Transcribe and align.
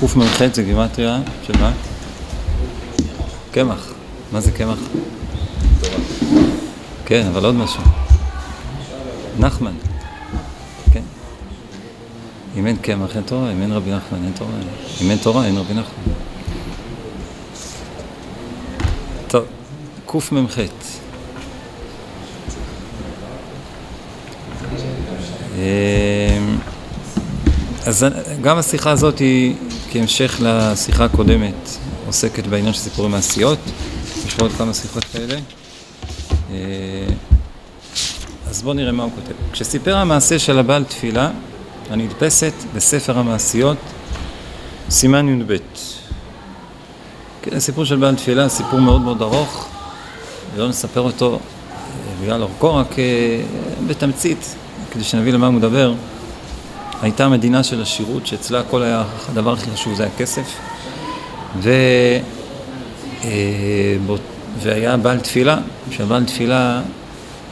קמ"ח 0.00 0.54
זה 0.54 0.62
גימטריה 0.62 1.18
של 1.46 1.52
מה? 1.60 1.72
קמח. 3.52 3.92
מה 4.32 4.40
זה 4.40 4.52
קמח? 4.52 4.78
כן, 7.06 7.26
אבל 7.26 7.44
עוד 7.44 7.54
משהו. 7.54 7.82
נחמן. 9.38 9.74
כן. 10.92 11.02
אם 12.56 12.66
אין 12.66 12.76
קמח 12.76 13.16
אין 13.16 13.22
תורה, 13.22 13.52
אם 13.52 13.62
אין 13.62 13.72
רבי 13.72 13.90
נחמן 13.90 14.24
אין 14.24 14.32
תורה. 14.32 14.50
אם 15.02 15.10
אין 15.10 15.18
תורה 15.18 15.46
אין 15.46 15.56
רבי 15.56 15.74
נחמן. 15.74 16.12
טוב, 19.28 19.44
קמ"ח. 20.06 20.58
אז 27.86 28.06
גם 28.42 28.58
השיחה 28.58 28.90
הזאת 28.90 29.18
היא 29.18 29.54
כהמשך 29.90 30.36
לשיחה 30.42 31.04
הקודמת, 31.04 31.54
עוסקת 32.06 32.46
בעניין 32.46 32.72
של 32.72 32.80
סיפורי 32.80 33.08
מעשיות. 33.08 33.58
יש 34.26 34.36
עוד 34.40 34.52
כמה 34.52 34.74
שיחות 34.74 35.04
כאלה. 35.04 35.34
אה, 36.50 36.56
אז 38.50 38.62
בואו 38.62 38.74
נראה 38.74 38.92
מה 38.92 39.02
הוא 39.02 39.12
כותב. 39.14 39.34
כשסיפר 39.52 39.96
המעשה 39.96 40.38
של 40.38 40.58
הבעל 40.58 40.84
תפילה, 40.84 41.30
הנדפסת 41.90 42.52
בספר 42.74 43.18
המעשיות, 43.18 43.78
סימן 44.90 45.28
י"ב. 45.28 45.56
כן, 47.42 47.56
הסיפור 47.56 47.84
של 47.84 47.96
בעל 47.96 48.14
תפילה, 48.14 48.48
סיפור 48.48 48.80
מאוד 48.80 49.00
מאוד 49.00 49.22
ארוך, 49.22 49.68
ולא 50.54 50.68
נספר 50.68 51.00
אותו 51.00 51.32
אה, 51.34 51.78
בגלל 52.22 52.42
אורכו, 52.42 52.76
רק 52.76 52.98
אה, 52.98 53.04
בתמצית, 53.86 54.54
כדי 54.90 55.04
שנבין 55.04 55.34
למה 55.34 55.46
הוא 55.46 55.54
מדבר. 55.54 55.94
הייתה 57.02 57.28
מדינה 57.28 57.62
של 57.62 57.82
עשירות, 57.82 58.26
שאצלה 58.26 58.60
הכל 58.60 58.82
היה, 58.82 59.04
הדבר 59.28 59.52
הכי 59.52 59.70
חשוב 59.70 59.94
זה 59.94 60.06
הכסף. 60.06 60.58
ו... 61.58 61.70
אה, 63.24 63.96
והיה 64.58 64.96
בעל 64.96 65.20
תפילה, 65.20 65.58
שהבעל 65.90 66.24
תפילה, 66.24 66.80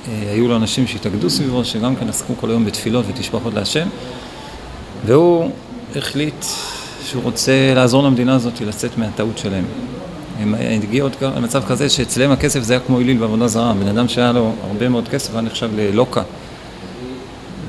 אה, 0.09 0.31
היו 0.33 0.49
לו 0.49 0.57
אנשים 0.57 0.87
שהתאגדו 0.87 1.31
סביבו, 1.31 1.65
שגם 1.65 1.97
כן 1.97 2.09
עסקו 2.09 2.35
כל 2.41 2.51
היום 2.51 2.65
בתפילות 2.65 3.05
ותשבחות 3.09 3.55
להשם, 3.55 3.89
והוא 5.07 5.51
החליט 5.97 6.45
שהוא 7.07 7.23
רוצה 7.23 7.53
לעזור 7.75 8.03
למדינה 8.03 8.35
הזאת 8.35 8.61
לצאת 8.61 8.99
מהטעות 8.99 9.39
שלהם. 9.39 9.65
הם 10.41 10.55
הגיעו 10.83 11.09
למצב 11.37 11.63
כזה 11.69 11.89
שאצלם 11.89 12.31
הכסף 12.31 12.63
זה 12.63 12.73
היה 12.73 12.81
כמו 12.87 13.01
אליל 13.01 13.17
בעבודה 13.17 13.49
זרה, 13.49 13.73
בן 13.75 13.89
אדם 13.89 14.09
שהיה 14.09 14.33
לו 14.33 14.53
הרבה 14.67 14.89
מאוד 14.89 15.09
כסף 15.09 15.33
היה 15.33 15.41
נחשב 15.41 15.71
ללוקה. 15.77 16.23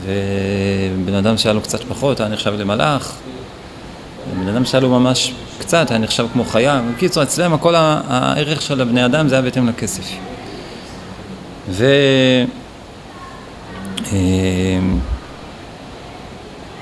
ובן 0.05 1.13
אדם 1.13 1.37
שהיה 1.37 1.53
לו 1.53 1.61
קצת 1.61 1.83
פחות 1.83 2.19
היה 2.19 2.29
נחשב 2.29 2.53
למלאך, 2.53 3.13
ובן 4.31 4.47
אדם 4.47 4.65
שהיה 4.65 4.81
לו 4.81 4.89
ממש 4.89 5.33
קצת 5.59 5.91
היה 5.91 5.99
נחשב 5.99 6.25
כמו 6.33 6.43
חיה. 6.43 6.81
בקיצור, 6.95 7.23
אצלם 7.23 7.57
כל 7.57 7.75
הערך 7.75 8.61
של 8.61 8.81
הבני 8.81 9.05
אדם 9.05 9.27
זה 9.27 9.35
היה 9.35 9.41
בהתאם 9.41 9.67
לכסף. 9.67 10.03
ו... 11.69 11.85
אה, 14.13 14.79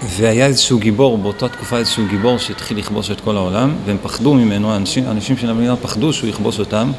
והיה 0.04 0.46
איזשהו 0.46 0.80
גיבור, 0.80 1.18
באותה 1.18 1.50
תקופה 1.50 1.78
איזשהו 1.78 2.04
גיבור 2.10 2.38
שהתחיל 2.38 2.78
לכבוש 2.78 3.12
את 3.12 3.22
כל 3.22 3.38
העולם, 3.38 3.76
והם 3.86 3.98
פחדו 4.02 4.34
ממנו, 4.34 4.76
אנשים, 4.76 5.04
אנשים 5.12 5.38
של 5.38 5.50
המדינה 5.50 5.76
פחדו 5.76 6.14
שהוא 6.14 6.30
יכבוש 6.30 6.60
אותם, 6.60 6.92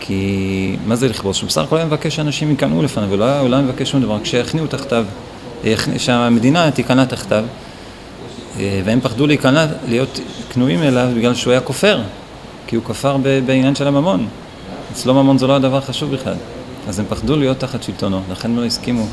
כי 0.00 0.76
מה 0.86 0.96
זה 0.96 1.08
לכבוש? 1.08 1.40
הוא 1.40 1.48
בסך 1.48 1.62
הכל 1.62 1.76
היה 1.76 1.86
מבקש 1.86 2.16
שאנשים 2.16 2.50
ייכנעו 2.50 2.82
לפניו, 2.82 3.08
ולא 3.10 3.24
היה 3.24 3.62
מבקש 3.62 3.90
שום 3.90 4.02
דבר, 4.02 4.18
כשיכניעו 4.22 4.66
תחתיו 4.66 5.04
שהמדינה 5.98 6.70
תיכנע 6.70 7.04
תחתיו, 7.04 7.44
אה, 8.58 8.80
והם 8.84 9.00
פחדו 9.00 9.26
להיכנע, 9.26 9.66
להיות 9.88 10.20
כנועים 10.50 10.82
אליו 10.82 11.08
בגלל 11.16 11.34
שהוא 11.34 11.50
היה 11.50 11.60
כופר, 11.60 12.00
כי 12.66 12.76
הוא 12.76 12.84
כפר 12.84 13.16
בעניין 13.46 13.74
של 13.74 13.86
הממון. 13.86 14.26
אצלו 14.92 15.14
ממון 15.14 15.38
זה 15.38 15.46
לא 15.46 15.56
הדבר 15.56 15.76
החשוב 15.76 16.14
בכלל. 16.14 16.34
אז 16.88 16.98
הם 16.98 17.04
פחדו 17.08 17.36
להיות 17.36 17.58
תחת 17.58 17.82
שלטונו, 17.82 18.22
לכן 18.30 18.50
לא 18.50 18.64
הסכימו, 18.64 19.06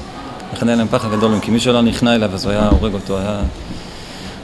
לכן 0.54 0.68
היה 0.68 0.78
להם 0.78 0.88
פחד 0.88 1.12
גדול, 1.12 1.40
כי 1.42 1.52
מי 1.52 1.60
שלא 1.60 1.82
נכנע 1.82 2.16
אליו 2.16 2.34
אז 2.34 2.46
הוא 2.46 2.52
היה 2.52 2.70
הורג 2.70 2.94
אותו, 2.94 3.18
היה... 3.18 3.42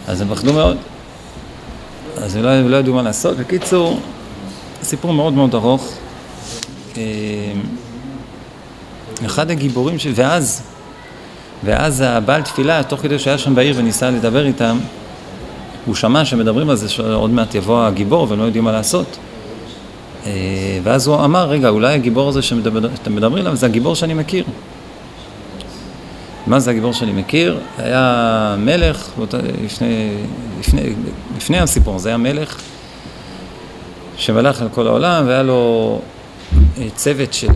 אז 0.08 0.22
הם 0.22 0.28
פחדו 0.36 0.54
מאוד. 0.54 0.78
אז 2.18 2.36
הם 2.36 2.44
לא, 2.44 2.62
לא 2.62 2.78
ידעו 2.78 2.94
מה 2.94 3.02
לעשות. 3.02 3.38
בקיצור, 3.38 4.00
סיפור 4.84 5.14
מאוד 5.14 5.34
מאוד 5.34 5.56
ארוך. 5.56 5.94
אה, 6.98 7.02
אחד 9.26 9.52
הגיבורים 9.52 10.00
ש... 10.00 10.08
ואז 10.16 10.62
ואז 11.64 12.02
הבעל 12.02 12.42
תפילה, 12.42 12.84
תוך 12.84 13.02
כדי 13.02 13.20
שהיה 13.20 13.38
שם 13.38 13.56
בעיר 13.56 13.76
וניסה 13.78 14.10
לדבר 14.10 14.46
איתם, 14.46 14.78
הוא 15.86 15.96
שמע 15.96 16.26
שמדברים 16.26 16.70
על 16.70 16.76
זה 16.76 16.90
שעוד 16.90 17.30
מעט 17.30 17.56
יבוא 17.56 17.86
הגיבור 17.86 18.28
והם 18.30 18.40
לא 18.40 18.44
יודעים 18.44 18.64
מה 18.64 18.72
לעשות. 18.72 19.18
אה, 20.26 20.32
ואז 20.84 21.08
הוא 21.08 21.26
אמר, 21.26 21.50
רגע, 21.50 21.70
אולי 21.70 21.94
הגיבור 21.94 22.30
הזה 22.30 22.42
שאתם 22.42 23.16
מדברים 23.16 23.46
עליו 23.46 23.56
זה 23.56 23.66
הגיבור 23.66 23.96
שאני 23.96 24.14
מכיר. 24.14 24.46
מה 26.48 26.60
זה 26.60 26.72
הגיבור 26.72 26.94
שאני 26.94 27.12
מכיר? 27.12 27.60
היה 27.78 28.56
מלך, 28.60 29.10
לפני, 29.64 30.10
לפני, 30.60 30.82
לפני 31.38 31.60
הסיפור, 31.60 32.00
זה 32.00 32.10
היה 32.10 32.18
מלך 32.18 32.58
שמלך 34.18 34.62
על 34.62 34.68
כל 34.70 34.88
העולם 34.88 35.28
והיה 35.28 35.44
לו 35.44 36.02
אה, 36.78 36.88
צוות 36.96 37.34
של 37.34 37.48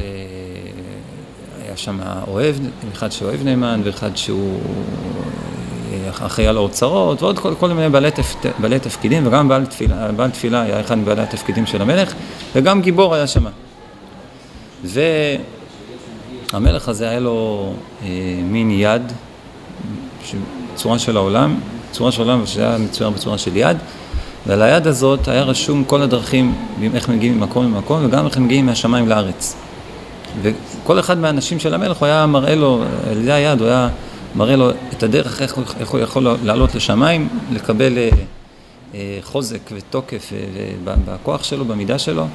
שם 1.78 2.00
אוהב, 2.28 2.56
אחד 2.94 3.12
שאוהב 3.12 3.44
נאמן 3.44 3.82
ואחד 3.84 4.18
שהוא 4.18 4.60
אה, 5.92 6.10
אחראי 6.26 6.48
על 6.48 6.58
האוצרות 6.58 7.22
ועוד 7.22 7.40
כל, 7.40 7.54
כל 7.60 7.70
מיני 7.70 7.90
בעלי, 7.90 8.12
תפ, 8.12 8.36
בעלי 8.60 8.80
תפקידים 8.80 9.28
וגם 9.28 9.48
בעל 9.48 9.66
תפילה, 9.66 10.12
בעל 10.12 10.30
תפילה 10.30 10.62
היה 10.62 10.80
אחד 10.80 10.98
מבעלי 10.98 11.22
התפקידים 11.22 11.66
של 11.66 11.82
המלך 11.82 12.14
וגם 12.56 12.82
גיבור 12.82 13.16
היה 13.16 13.28
שם. 13.28 13.46
והמלך 16.54 16.90
הזה 16.90 17.10
היה 17.10 17.20
לו 17.20 17.74
אה, 18.04 18.08
מין 18.44 18.72
יד, 18.72 19.02
צורה 20.76 21.00
של 21.00 21.18
העולם, 21.18 21.60
צורה 21.92 22.12
של 22.12 22.22
העולם 22.22 22.46
שהיה 22.46 22.78
מצויר 22.78 23.10
בצורה 23.10 23.38
של 23.38 23.58
יד 23.58 23.78
ועל 24.48 24.62
היד 24.62 24.88
הזאת 24.88 25.28
היה 25.28 25.44
רשום 25.44 25.84
כל 25.84 26.02
הדרכים, 26.02 26.56
איך 26.94 27.10
מגיעים 27.10 27.38
ממקום 27.38 27.66
למקום 27.66 28.06
וגם 28.06 28.26
איך 28.26 28.38
מגיעים 28.38 28.66
מהשמיים 28.66 29.08
לארץ. 29.08 29.56
וכל 30.88 31.00
אחד 31.00 31.18
מהאנשים 31.18 31.60
של 31.60 31.74
המלך, 31.74 31.98
הוא 31.98 32.06
היה 32.06 32.26
מראה 32.26 32.56
לו, 32.56 32.84
על 33.12 33.18
ידי 33.18 33.32
היד, 33.32 33.60
הוא 33.62 33.68
היה 33.68 33.90
מראה 34.36 34.56
לו 34.56 34.70
את 34.70 35.04
הדרך, 35.04 35.42
איך, 35.42 35.60
איך 35.80 35.90
הוא 35.90 36.00
יכול 36.00 36.28
לעלות 36.44 36.76
לשמיים, 36.76 37.30
לקבל 37.52 37.98
אה, 37.98 38.10
אה, 38.96 39.20
חוזק 39.24 39.60
ותוקף 39.74 40.34
אה, 40.34 40.94
בכוח 41.06 41.44
שלו, 41.44 41.66
במידה 41.66 42.00
שלו. 42.00 42.28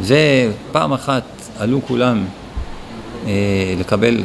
ופעם 0.00 0.92
אחת 0.92 1.22
עלו 1.58 1.80
כולם 1.86 2.24
אה, 3.26 3.30
לקבל 3.78 4.22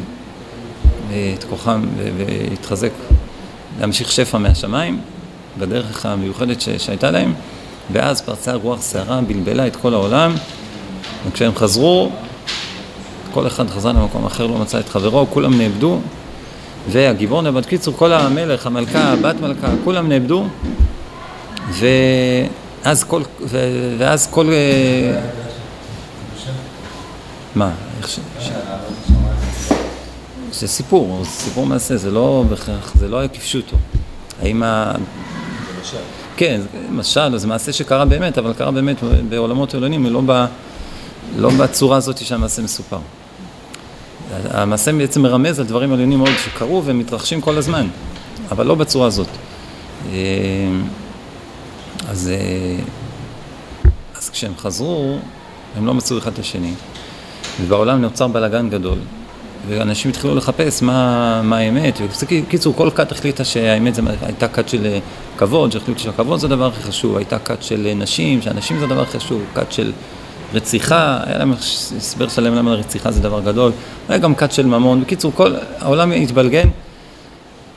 אה, 1.10 1.34
את 1.38 1.44
כוחם 1.44 1.82
ולהתחזק, 1.96 2.92
להמשיך 3.80 4.12
שפע 4.12 4.38
מהשמיים, 4.38 5.00
בדרך 5.58 6.06
המיוחדת 6.06 6.60
שהייתה 6.78 7.10
להם, 7.10 7.34
ואז 7.92 8.20
פרצה 8.20 8.54
רוח 8.54 8.80
סערה, 8.80 9.20
בלבלה 9.20 9.66
את 9.66 9.76
כל 9.76 9.94
העולם, 9.94 10.34
וכשהם 11.28 11.54
חזרו, 11.54 12.10
כל 13.36 13.46
אחד 13.46 13.70
חזר 13.70 13.92
למקום 13.92 14.26
אחר, 14.26 14.46
לא 14.46 14.58
מצא 14.58 14.80
את 14.80 14.88
חברו, 14.88 15.26
כולם 15.30 15.58
נאבדו, 15.58 16.00
והגיבור 16.88 17.42
נאבד. 17.42 17.66
קיצור, 17.66 17.94
כל 17.96 18.12
המלך, 18.12 18.66
המלכה, 18.66 18.98
הבת 18.98 19.40
מלכה, 19.40 19.66
כולם 19.84 20.08
נאבדו, 20.08 20.44
ואז 21.70 23.04
כל, 23.04 23.22
ואז 23.98 24.28
כל... 24.30 24.46
אה, 24.52 25.20
מה? 27.54 27.70
איך 27.98 28.08
ש... 28.08 28.18
זה 30.52 30.68
סיפור, 30.68 31.20
זה 31.24 31.30
סיפור 31.30 31.66
מעשה, 31.66 31.96
זה 31.96 32.10
לא 32.10 32.44
בהכרח, 32.48 32.92
זה 32.94 33.08
לא 33.08 33.18
היה 33.18 33.28
כפשוטו. 33.28 33.76
האם 34.42 34.62
ה... 34.62 34.92
כן, 36.36 36.60
משל, 36.90 37.38
זה 37.38 37.46
מעשה 37.46 37.72
שקרה 37.72 38.04
באמת, 38.04 38.38
אבל 38.38 38.52
קרה 38.52 38.70
באמת 38.70 38.96
בעולמות 39.28 39.74
עליונים, 39.74 40.06
לא, 40.06 40.20
ב... 40.26 40.44
לא 41.36 41.50
בצורה 41.50 41.96
הזאת 41.96 42.18
שהמעשה 42.18 42.62
מסופר. 42.62 42.98
המעשה 44.50 44.92
בעצם 44.92 45.22
מרמז 45.22 45.60
על 45.60 45.66
דברים 45.66 45.92
עליונים 45.92 46.18
מאוד 46.18 46.30
שקרו 46.44 46.84
והם 46.84 46.98
מתרחשים 46.98 47.40
כל 47.40 47.58
הזמן, 47.58 47.86
אבל 48.50 48.66
לא 48.66 48.74
בצורה 48.74 49.06
הזאת. 49.06 49.28
אה, 50.12 50.16
אז, 52.08 52.28
אה, 52.28 52.82
אז 54.16 54.30
כשהם 54.30 54.52
חזרו, 54.58 55.18
הם 55.76 55.86
לא 55.86 55.94
מצאו 55.94 56.18
אחד 56.18 56.32
את 56.32 56.38
השני, 56.38 56.72
ובעולם 57.60 58.00
נוצר 58.00 58.28
בלאגן 58.28 58.70
גדול, 58.70 58.98
ואנשים 59.68 60.10
התחילו 60.10 60.34
לחפש 60.34 60.82
מה, 60.82 61.42
מה 61.42 61.58
האמת, 61.58 62.00
בקיצור 62.32 62.74
כל 62.76 62.90
כת 62.94 63.12
החליטה 63.12 63.44
שהאמת 63.44 63.94
זה, 63.94 64.02
הייתה 64.22 64.48
כת 64.48 64.68
של 64.68 64.86
אה, 64.86 64.98
כבוד, 65.38 65.72
שהחליטו 65.72 66.00
שהכבוד 66.00 66.40
זה 66.40 66.46
הדבר 66.46 66.66
הכי 66.66 66.82
חשוב, 66.82 67.16
הייתה 67.16 67.38
כת 67.38 67.62
של 67.62 67.92
נשים, 67.96 68.42
שהנשים 68.42 68.78
זה 68.78 68.84
הדבר 68.84 69.02
הכי 69.02 69.18
חשוב, 69.18 69.42
כת 69.54 69.72
של 69.72 69.92
רציחה, 70.54 71.18
היה 71.24 71.38
להם 71.38 71.52
הסבר 71.52 72.28
שלם 72.28 72.54
למה 72.54 72.74
רציחה 72.74 73.10
זה 73.10 73.20
דבר 73.20 73.40
גדול, 73.40 73.72
היה 74.08 74.18
גם 74.18 74.34
כת 74.34 74.52
של 74.52 74.66
ממון, 74.66 75.00
בקיצור, 75.00 75.32
כל 75.34 75.54
העולם 75.78 76.12
התבלגן, 76.12 76.68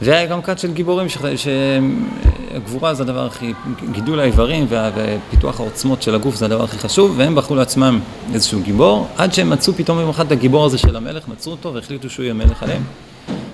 והיה 0.01 0.25
גם 0.25 0.41
כת 0.41 0.59
של 0.59 0.73
גיבורים, 0.73 1.07
שהגבורה 1.35 2.93
זה 2.93 3.03
הדבר 3.03 3.25
הכי, 3.25 3.53
גידול 3.91 4.19
האיברים 4.19 4.67
ופיתוח 4.69 5.59
העוצמות 5.59 6.01
של 6.01 6.15
הגוף 6.15 6.35
זה 6.35 6.45
הדבר 6.45 6.63
הכי 6.63 6.77
חשוב, 6.77 7.13
והם 7.17 7.35
בחרו 7.35 7.55
לעצמם 7.55 7.99
איזשהו 8.33 8.61
גיבור, 8.61 9.07
עד 9.17 9.33
שהם 9.33 9.49
מצאו 9.49 9.73
פתאום 9.73 9.99
יום 9.99 10.09
אחד 10.09 10.25
את 10.25 10.31
הגיבור 10.31 10.65
הזה 10.65 10.77
של 10.77 10.95
המלך, 10.95 11.27
מצאו 11.27 11.51
אותו 11.51 11.73
והחליטו 11.73 12.09
שהוא 12.09 12.23
יהיה 12.23 12.33
מלך 12.33 12.63
עליהם. 12.63 12.83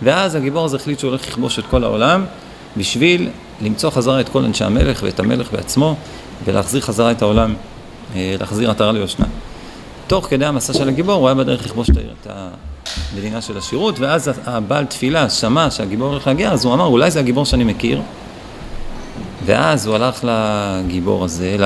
ואז 0.04 0.36
הגיבור 0.36 0.66
הזה 0.66 0.78
החליט 0.78 1.00
שהוא 1.00 1.10
הולך 1.10 1.28
לכבוש 1.28 1.60
את 1.60 1.64
כל 1.70 1.84
העולם, 1.84 2.26
בשביל 2.78 3.30
למצוא 3.62 3.90
חזרה 3.90 4.20
את 4.20 4.30
כל 4.30 4.44
אנשי 4.46 4.64
המלך 4.64 5.04
ואת 5.04 5.20
המלך 5.20 5.52
בעצמו, 5.52 5.96
ולהחזיר 6.46 6.82
חזרה 6.82 7.12
את 7.12 7.22
העולם, 7.22 7.54
להחזיר 8.16 8.72
עטרה 8.72 8.92
ליושנה. 8.92 9.26
תוך 10.08 10.28
כדי 10.30 10.46
המסע 10.46 10.74
של 10.74 10.90
הגיבור 10.90 11.16
הוא 11.16 11.28
היה 11.28 11.36
בדרך 11.36 11.66
לכבוש 11.66 11.90
את 11.90 12.28
המדינה 13.14 13.42
של 13.42 13.58
השירות, 13.58 14.00
ואז 14.00 14.32
הבעל 14.46 14.86
תפילה 14.86 15.30
שמע 15.30 15.72
שהגיבור 15.72 16.08
הולך 16.08 16.28
להגיע, 16.28 16.52
אז 16.52 16.66
הוא 16.66 16.74
אמר, 16.74 16.86
אולי 16.86 17.12
זה 17.12 17.20
הגיבור 17.20 17.46
שאני 17.46 17.64
מכיר. 17.64 18.02
ואז 19.46 19.86
הוא 19.86 19.96
הלך 19.96 20.26
לגיבור 20.28 21.26
הזה, 21.26 21.58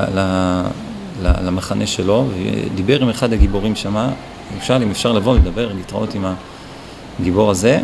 למחנה 1.21 1.87
שלו, 1.87 2.25
ודיבר 2.33 3.01
עם 3.01 3.09
אחד 3.09 3.33
הגיבורים 3.33 3.75
שמה, 3.75 4.09
אפשר, 4.57 4.77
אם 4.83 4.91
אפשר 4.91 5.11
לבוא 5.11 5.35
לדבר, 5.35 5.73
להתראות 5.73 6.15
עם 6.15 6.25
הגיבור 7.19 7.51
הזה, 7.51 7.79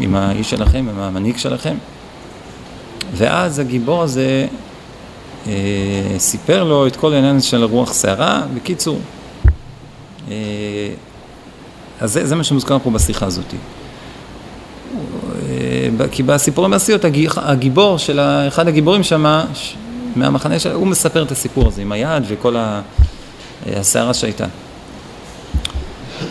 עם 0.00 0.14
האיש 0.14 0.50
שלכם, 0.50 0.86
עם 0.90 0.98
המנהיג 0.98 1.36
שלכם. 1.36 1.74
ואז 3.12 3.58
הגיבור 3.58 4.02
הזה 4.02 4.22
אה, 4.22 4.56
סיפר 6.18 6.64
לו 6.64 6.86
את 6.86 6.96
כל 6.96 7.14
העניין 7.14 7.40
של 7.40 7.64
רוח 7.64 7.92
סערה. 7.92 8.42
בקיצור, 8.54 8.98
אה, 10.30 10.34
אז 12.00 12.12
זה, 12.12 12.26
זה 12.26 12.34
מה 12.34 12.44
שמוזכר 12.44 12.78
פה 12.78 12.90
בשיחה 12.90 13.26
הזאת. 13.26 13.54
אה, 15.48 16.08
כי 16.10 16.22
בסיפור 16.22 16.64
המעשיות 16.64 17.04
הגיבור 17.36 17.98
של 17.98 18.20
אחד 18.48 18.68
הגיבורים 18.68 19.02
שם, 19.02 19.44
מהמחנה 20.16 20.58
שלו, 20.58 20.74
הוא 20.74 20.86
מספר 20.86 21.22
את 21.22 21.32
הסיפור 21.32 21.68
הזה 21.68 21.82
עם 21.82 21.92
היד 21.92 22.22
וכל 22.28 22.56
הסערה 23.66 24.14
שהייתה. 24.14 24.46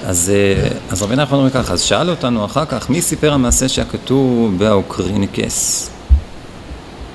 אז, 0.05 0.31
אה, 0.35 0.67
אז 0.89 1.03
רבי 1.03 1.15
נחמן 1.15 1.37
אומר 1.37 1.49
ככה, 1.49 1.73
אז 1.73 1.81
שאל 1.81 2.09
אותנו 2.09 2.45
אחר 2.45 2.65
כך, 2.65 2.89
מי 2.89 3.01
סיפר 3.01 3.33
המעשה 3.33 3.69
שהיה 3.69 3.87
כתוב 3.87 4.57
באוקריניקס? 4.57 5.89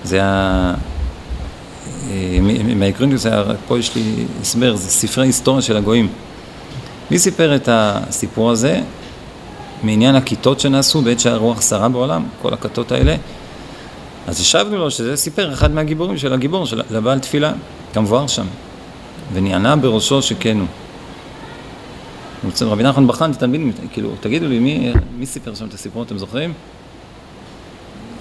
זה 0.04 0.24
ה... 0.24 0.74
מהאוקריניקס, 2.76 3.26
פה 3.68 3.78
יש 3.78 3.94
לי 3.96 4.26
הסבר, 4.40 4.76
זה 4.76 4.90
ספרי 4.90 5.26
היסטוריה 5.26 5.62
של 5.62 5.76
הגויים. 5.76 6.08
מי 7.10 7.18
סיפר 7.18 7.56
את 7.56 7.68
הסיפור 7.72 8.50
הזה? 8.50 8.80
מעניין 9.82 10.14
הכיתות 10.14 10.60
שנעשו 10.60 11.02
בעת 11.02 11.20
שהיה 11.20 11.36
רוח 11.36 11.62
שרה 11.62 11.88
בעולם, 11.88 12.24
כל 12.42 12.54
הכתות 12.54 12.92
האלה. 12.92 13.16
אז 14.26 14.40
השבנו 14.40 14.76
לו 14.76 14.90
שזה 14.90 15.16
סיפר 15.16 15.52
אחד 15.52 15.70
מהגיבורים 15.70 16.18
של 16.18 16.32
הגיבור, 16.32 16.66
של 16.66 16.96
הבעל 16.96 17.18
תפילה, 17.18 17.52
כמבואר 17.92 18.26
שם. 18.26 18.46
ונענה 19.32 19.76
בראשו 19.76 20.22
שכן 20.22 20.58
הוא. 20.58 20.66
רבי 22.60 22.82
נחמן 22.82 23.06
בחן 23.06 23.30
את 23.30 23.36
התלמידים, 23.36 23.72
כאילו, 23.92 24.10
תגידו 24.20 24.46
לי, 24.46 24.58
מי, 24.58 24.92
מי 25.18 25.26
סיפר 25.26 25.54
שם 25.54 25.66
את 25.66 25.74
הסיפור, 25.74 26.02
אתם 26.02 26.18
זוכרים? 26.18 26.52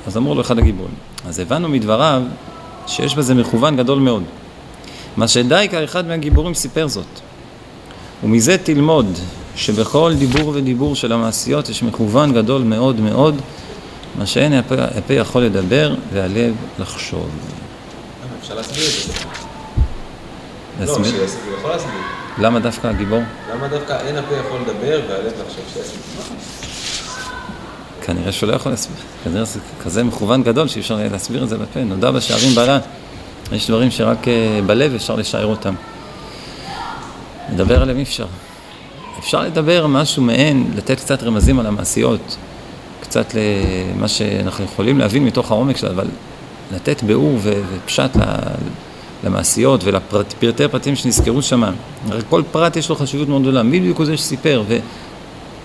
אז 0.08 0.18
אמרו 0.18 0.36
לו 0.36 0.42
אחד 0.42 0.60
הגיבורים. 0.60 0.94
אז 1.26 1.40
הבנו 1.40 1.70
מדבריו 1.70 2.24
שיש 2.88 3.16
בזה 3.16 3.34
מכוון 3.34 3.78
גדול 3.78 4.00
מאוד. 4.00 4.24
מה 5.18 5.28
שדייקה 5.28 5.84
אחד 5.84 6.08
מהגיבורים 6.08 6.54
סיפר 6.54 6.88
זאת. 6.88 7.06
ומזה 8.24 8.58
תלמוד 8.58 9.06
שבכל 9.56 10.14
דיבור 10.18 10.48
ודיבור 10.48 10.96
של 10.96 11.12
המעשיות 11.12 11.70
יש 11.70 11.84
מכוון 11.84 12.34
גדול 12.34 12.62
מאוד 12.62 13.00
מאוד, 13.00 13.42
מה 14.18 14.26
שאין 14.26 14.54
הפה, 14.54 14.76
הפה 14.98 15.14
יכול 15.14 15.44
לדבר 15.44 15.96
והלב 16.14 16.56
לחשוב. 16.80 17.30
אפשר 18.42 18.56
להסביר 18.56 18.86
את 18.86 19.08
זה. 19.08 19.14
לא, 20.86 20.96
שיסביר, 20.96 21.24
יכול 21.60 21.72
להסביר. 21.72 21.92
למה 22.38 22.60
דווקא 22.60 22.88
הגיבור? 22.88 23.22
למה 23.54 23.68
דווקא 23.68 23.98
אין 24.08 24.18
הפה 24.18 24.36
יכול 24.36 24.60
לדבר 24.62 25.02
והלב 25.10 25.32
לחשוב 25.48 25.64
שיסביר? 25.74 26.67
כנראה 28.08 28.32
שהוא 28.32 28.50
לא 28.50 28.56
יכול 28.56 28.72
להסביר. 28.72 28.98
כנראה 29.24 29.46
זה 29.46 29.60
כזה 29.84 30.04
מכוון 30.04 30.44
גדול 30.44 30.68
שאי 30.68 30.82
אפשר 30.82 31.00
להסביר 31.12 31.44
את 31.44 31.50
זה 31.50 31.58
בפה. 31.58 31.80
נודע 31.80 32.12
בשערים 32.12 32.56
בעלה. 32.56 32.80
יש 33.52 33.70
דברים 33.70 33.92
שרק 33.92 34.28
אה, 34.28 34.60
בלב 34.66 34.96
אפשר 34.96 35.16
לשער 35.16 35.46
אותם. 35.46 35.74
לדבר 37.54 37.82
עליהם 37.82 37.98
אי 37.98 38.04
אפשר. 38.04 38.26
אפשר 39.20 39.42
לדבר 39.42 39.88
משהו 39.88 40.24
מעין, 40.24 40.72
לתת 40.76 41.00
קצת 41.00 41.24
רמזים 41.24 41.60
על 41.60 41.66
המעשיות, 41.66 42.38
קצת 43.02 43.34
למה 43.96 44.08
שאנחנו 44.08 44.64
יכולים 44.64 45.00
להבין 45.00 45.26
מתוך 45.26 45.52
העומק 45.52 45.78
שלה, 45.78 45.90
אבל 45.90 46.08
לתת 46.76 47.04
ביאור 47.04 47.40
ופשט 47.42 48.12
למעשיות 49.24 49.84
ולפרטי 49.84 50.68
פרטים 50.72 50.96
שנזכרו 50.96 51.42
שם. 51.42 51.64
הרי 52.10 52.22
כל 52.30 52.44
פרט 52.52 52.76
יש 52.76 52.90
לו 52.90 52.96
חשיבות 52.96 53.30
מאוד 53.30 53.42
גדולה, 53.42 53.64
מי 53.64 53.80
בדיוק 53.80 53.98
הוא 53.98 54.06
זה 54.06 54.18
שסיפר, 54.18 54.64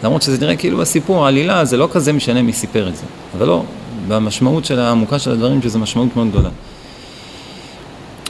ולמרות 0.02 0.22
שזה 0.22 0.38
נראה 0.40 0.56
כאילו 0.56 0.78
בסיפור, 0.78 1.24
העלילה 1.24 1.64
זה 1.64 1.76
לא 1.76 1.88
כזה 1.92 2.12
משנה 2.12 2.42
מי 2.42 2.52
סיפר 2.52 2.88
את 2.88 2.96
זה, 2.96 3.02
אבל 3.38 3.46
לא, 3.46 3.62
במשמעות 4.08 4.64
של 4.64 4.78
העמוקה 4.78 5.18
של 5.18 5.30
הדברים, 5.30 5.62
שזו 5.62 5.78
משמעות 5.78 6.16
מאוד 6.16 6.28
גדולה. 6.28 6.50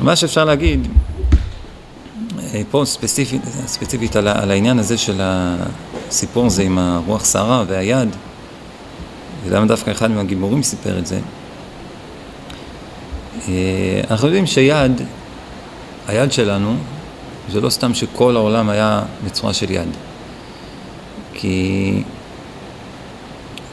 מה 0.00 0.16
שאפשר 0.16 0.44
להגיד, 0.44 0.88
אה, 2.54 2.62
פה 2.70 2.82
ספציפית, 2.86 3.42
ספציפית 3.66 4.16
על, 4.16 4.28
על 4.28 4.50
העניין 4.50 4.78
הזה 4.78 4.98
של 4.98 5.20
הסיפור 5.20 6.46
הזה 6.46 6.62
עם 6.62 6.78
הרוח 6.78 7.24
סערה 7.24 7.64
והיד, 7.68 8.08
ולמה 9.46 9.66
דווקא 9.66 9.90
אחד 9.90 10.10
מהגיבורים 10.10 10.62
סיפר 10.62 10.98
את 10.98 11.06
זה. 11.06 11.18
אה, 13.48 14.00
אנחנו 14.10 14.28
יודעים 14.28 14.46
שיד, 14.46 15.00
היד 16.08 16.32
שלנו, 16.32 16.76
זה 17.50 17.60
לא 17.60 17.70
סתם 17.70 17.94
שכל 17.94 18.36
העולם 18.36 18.68
היה 18.68 19.02
בצורה 19.24 19.52
של 19.52 19.70
יד. 19.70 19.88
כי 21.42 22.02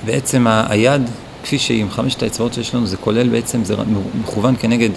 בעצם 0.06 0.48
היד, 0.48 1.02
כפי 1.44 1.60
שהיא 1.60 1.82
עם 1.82 1.90
חמשת 1.90 2.24
האצבעות 2.24 2.54
שיש 2.54 2.76
לנו, 2.76 2.88
זה 2.88 2.98
כולל 2.98 3.30
בעצם, 3.30 3.64
זה 3.64 3.76
מכוון 4.22 4.56
כנגד 4.60 4.90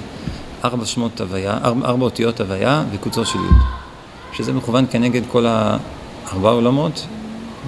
ארבע 0.64 0.84
שמות 0.84 1.20
הוויה, 1.20 1.58
ארבע, 1.64 1.86
ארבע 1.88 2.04
אותיות 2.04 2.40
הוויה 2.40 2.84
וקוצו 2.92 3.24
של 3.24 3.38
י', 3.38 4.36
שזה 4.36 4.52
מכוון 4.52 4.86
כנגד 4.90 5.22
כל 5.32 5.46
הארבע 5.46 6.50
עולמות 6.50 7.06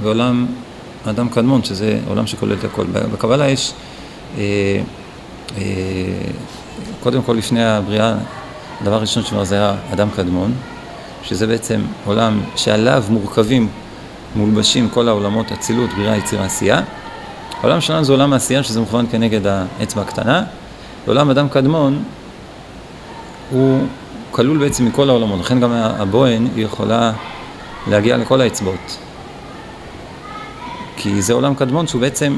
ועולם 0.03 0.47
אדם 1.05 1.29
קדמון, 1.29 1.65
שזה 1.65 2.01
עולם 2.09 2.27
שכולל 2.27 2.53
את 2.53 2.65
הכל. 2.65 2.85
בקבלה 3.13 3.49
יש, 3.49 3.73
אה, 4.39 4.43
אה, 5.57 5.63
קודם 7.03 7.23
כל 7.23 7.33
לפני 7.33 7.65
הבריאה, 7.65 8.15
הדבר 8.81 8.95
הראשון 8.95 9.23
שאומר 9.23 9.45
זה 9.45 9.55
היה 9.55 9.75
אדם 9.93 10.09
קדמון, 10.17 10.53
שזה 11.23 11.47
בעצם 11.47 11.81
עולם 12.05 12.41
שעליו 12.57 13.05
מורכבים, 13.09 13.69
מולבשים 14.37 14.89
כל 14.89 15.09
העולמות, 15.09 15.53
אצילות, 15.53 15.91
בריאה, 15.91 16.17
יצירה, 16.17 16.45
עשייה. 16.45 16.81
העולם 17.61 17.81
שלנו 17.81 18.05
זה 18.05 18.13
עולם 18.13 18.33
העשייה 18.33 18.63
שזה 18.63 18.81
מכוון 18.81 19.07
כנגד 19.11 19.41
האצבע 19.47 20.03
הקטנה, 20.03 20.43
ועולם 21.07 21.31
אדם 21.31 21.49
קדמון 21.49 22.03
הוא 23.51 23.81
כלול 24.31 24.59
בעצם 24.59 24.87
מכל 24.87 25.09
העולמות, 25.09 25.41
לכן 25.41 25.61
גם 25.61 25.73
הבוהן 25.73 26.49
היא 26.57 26.65
יכולה 26.65 27.13
להגיע 27.87 28.17
לכל 28.17 28.41
האצבעות. 28.41 28.99
כי 30.97 31.23
זה 31.23 31.33
עולם 31.33 31.55
קדמון 31.55 31.87
שהוא 31.87 32.01
בעצם, 32.01 32.37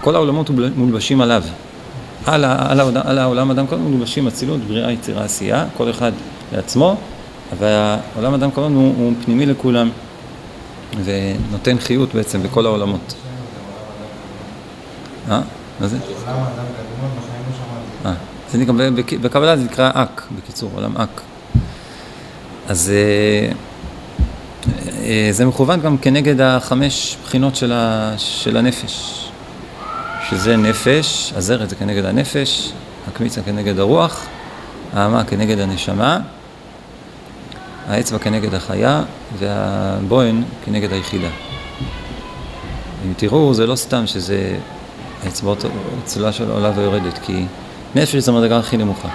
כל 0.00 0.14
העולמות 0.14 0.50
מולבשים 0.76 1.20
עליו. 1.20 1.42
על, 2.26 2.44
על, 2.44 2.80
על, 2.80 2.96
על 3.04 3.18
העולם 3.18 3.50
אדם 3.50 3.66
קדמון 3.66 3.92
מולבשים 3.92 4.26
אצילות, 4.28 4.60
בריאה, 4.60 4.92
יצירה, 4.92 5.24
עשייה, 5.24 5.64
כל 5.76 5.90
אחד 5.90 6.12
לעצמו, 6.52 6.96
אבל 7.52 7.66
העולם 8.14 8.34
אדם 8.34 8.50
קדמון 8.50 8.74
הוא, 8.74 8.94
הוא 8.98 9.12
פנימי 9.24 9.46
לכולם 9.46 9.90
ונותן 11.04 11.78
חיות 11.78 12.14
בעצם 12.14 12.42
בכל 12.42 12.66
העולמות. 12.66 13.14
אה? 15.30 15.40
מה 15.80 15.88
זה? 15.88 15.96
אה. 18.06 18.12
זה 18.50 18.58
נקרא, 18.58 18.74
בקבלה 19.20 19.56
זה 19.56 19.64
נקרא 19.64 19.90
אק, 19.94 20.22
בקיצור, 20.36 20.70
עולם 20.74 20.96
אק. 20.96 21.20
אז 22.68 22.92
אה, 22.94 23.52
אה, 25.02 25.28
זה 25.30 25.46
מכוון 25.46 25.80
גם 25.80 25.98
כנגד 25.98 26.40
החמש 26.40 27.16
בחינות 27.24 27.56
של, 27.56 27.72
של 28.16 28.56
הנפש, 28.56 29.28
שזה 30.30 30.56
נפש, 30.56 31.32
הזרת 31.36 31.70
זה 31.70 31.76
כנגד 31.76 32.04
הנפש, 32.04 32.72
הקמיצה 33.08 33.42
כנגד 33.42 33.78
הרוח, 33.78 34.26
האמה 34.92 35.24
כנגד 35.24 35.58
הנשמה, 35.58 36.18
האצבע 37.88 38.18
כנגד 38.18 38.54
החיה 38.54 39.02
והבוהן 39.38 40.42
כנגד 40.64 40.92
היחידה. 40.92 41.28
אם 43.06 43.12
תראו, 43.16 43.54
זה 43.54 43.66
לא 43.66 43.76
סתם 43.76 44.06
שזה 44.06 44.56
האצבעות, 45.24 45.64
הצלולה 46.02 46.32
של 46.32 46.50
עולה 46.50 46.72
ויורדת, 46.76 47.18
כי 47.18 47.44
נפש 47.94 48.16
זה 48.16 48.30
המדרגה 48.30 48.58
הכי 48.58 48.76
נמוכה. 48.76 49.08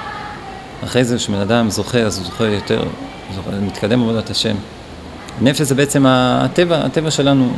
אחרי 0.84 1.04
זה 1.04 1.18
כשבן 1.18 1.40
אדם 1.40 1.70
זוכה, 1.70 2.00
אז 2.00 2.18
הוא 2.18 2.26
זוכה 2.26 2.46
יותר, 2.46 2.84
זוכה, 3.36 3.50
מתקדם 3.62 4.00
בעבודת 4.00 4.30
השם. 4.30 4.56
נפש 5.42 5.62
זה 5.62 5.76
בעצם 5.76 6.06
הטבע, 6.08 6.86
הטבע 6.86 7.12
שלנו, 7.12 7.54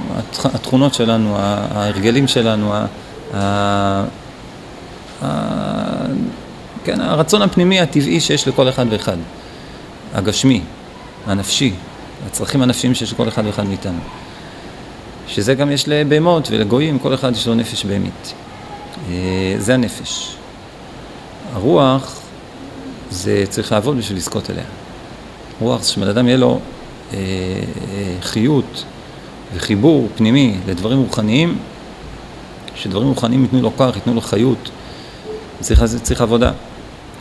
התכונות 0.53 0.93
שלנו, 0.93 1.35
ההרגלים 1.39 2.27
שלנו, 2.27 2.73
כן, 6.83 7.01
הרצון 7.01 7.41
הפנימי 7.41 7.79
הטבעי 7.79 8.19
שיש 8.19 8.47
לכל 8.47 8.69
אחד 8.69 8.85
ואחד, 8.89 9.17
הגשמי, 10.13 10.61
הנפשי, 11.25 11.73
הצרכים 12.27 12.61
הנפשיים 12.61 12.95
שיש 12.95 13.13
לכל 13.13 13.27
אחד 13.27 13.45
ואחד 13.45 13.65
מאיתנו. 13.67 13.99
שזה 15.27 15.53
גם 15.53 15.71
יש 15.71 15.87
לבהמות 15.87 16.47
ולגויים, 16.51 16.99
כל 16.99 17.13
אחד 17.13 17.31
יש 17.31 17.47
לו 17.47 17.55
נפש 17.55 17.85
בהמית. 17.85 18.33
אה, 19.09 19.55
זה 19.57 19.73
הנפש. 19.73 20.35
הרוח, 21.53 22.19
זה 23.11 23.43
צריך 23.49 23.71
לעבוד 23.71 23.97
בשביל 23.97 24.17
לזכות 24.17 24.49
אליה. 24.49 24.63
רוח, 25.59 25.83
שבן 25.83 26.07
אדם 26.07 26.27
יהיה 26.27 26.37
לו 26.37 26.59
אה, 27.13 27.17
אה, 27.17 28.15
חיות 28.21 28.83
וחיבור 29.55 30.07
פנימי 30.15 30.57
לדברים 30.67 30.99
רוחניים, 30.99 31.57
שדברים 32.75 33.07
רוחניים 33.07 33.41
ייתנו 33.41 33.61
לו 33.61 33.71
כוח, 33.75 33.95
ייתנו 33.95 34.13
לו 34.13 34.21
חיות, 34.21 34.69
צריך, 35.59 35.83
צריך 36.03 36.21
עבודה. 36.21 36.51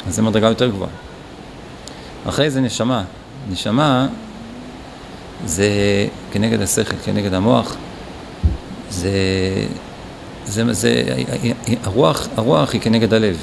אז 0.06 0.14
זה 0.14 0.22
מדרגה 0.22 0.48
יותר 0.48 0.68
גבוהה. 0.68 0.90
אחרי 2.28 2.50
זה 2.50 2.60
נשמה. 2.60 3.04
נשמה 3.50 4.06
זה 5.46 5.68
כנגד 6.32 6.62
השכל, 6.62 6.96
כנגד 7.04 7.34
המוח. 7.34 7.76
זה, 8.90 9.10
זה, 10.44 10.72
זה, 10.72 11.02
הרוח, 11.84 12.28
הרוח 12.36 12.72
היא 12.72 12.80
כנגד 12.80 13.14
הלב. 13.14 13.36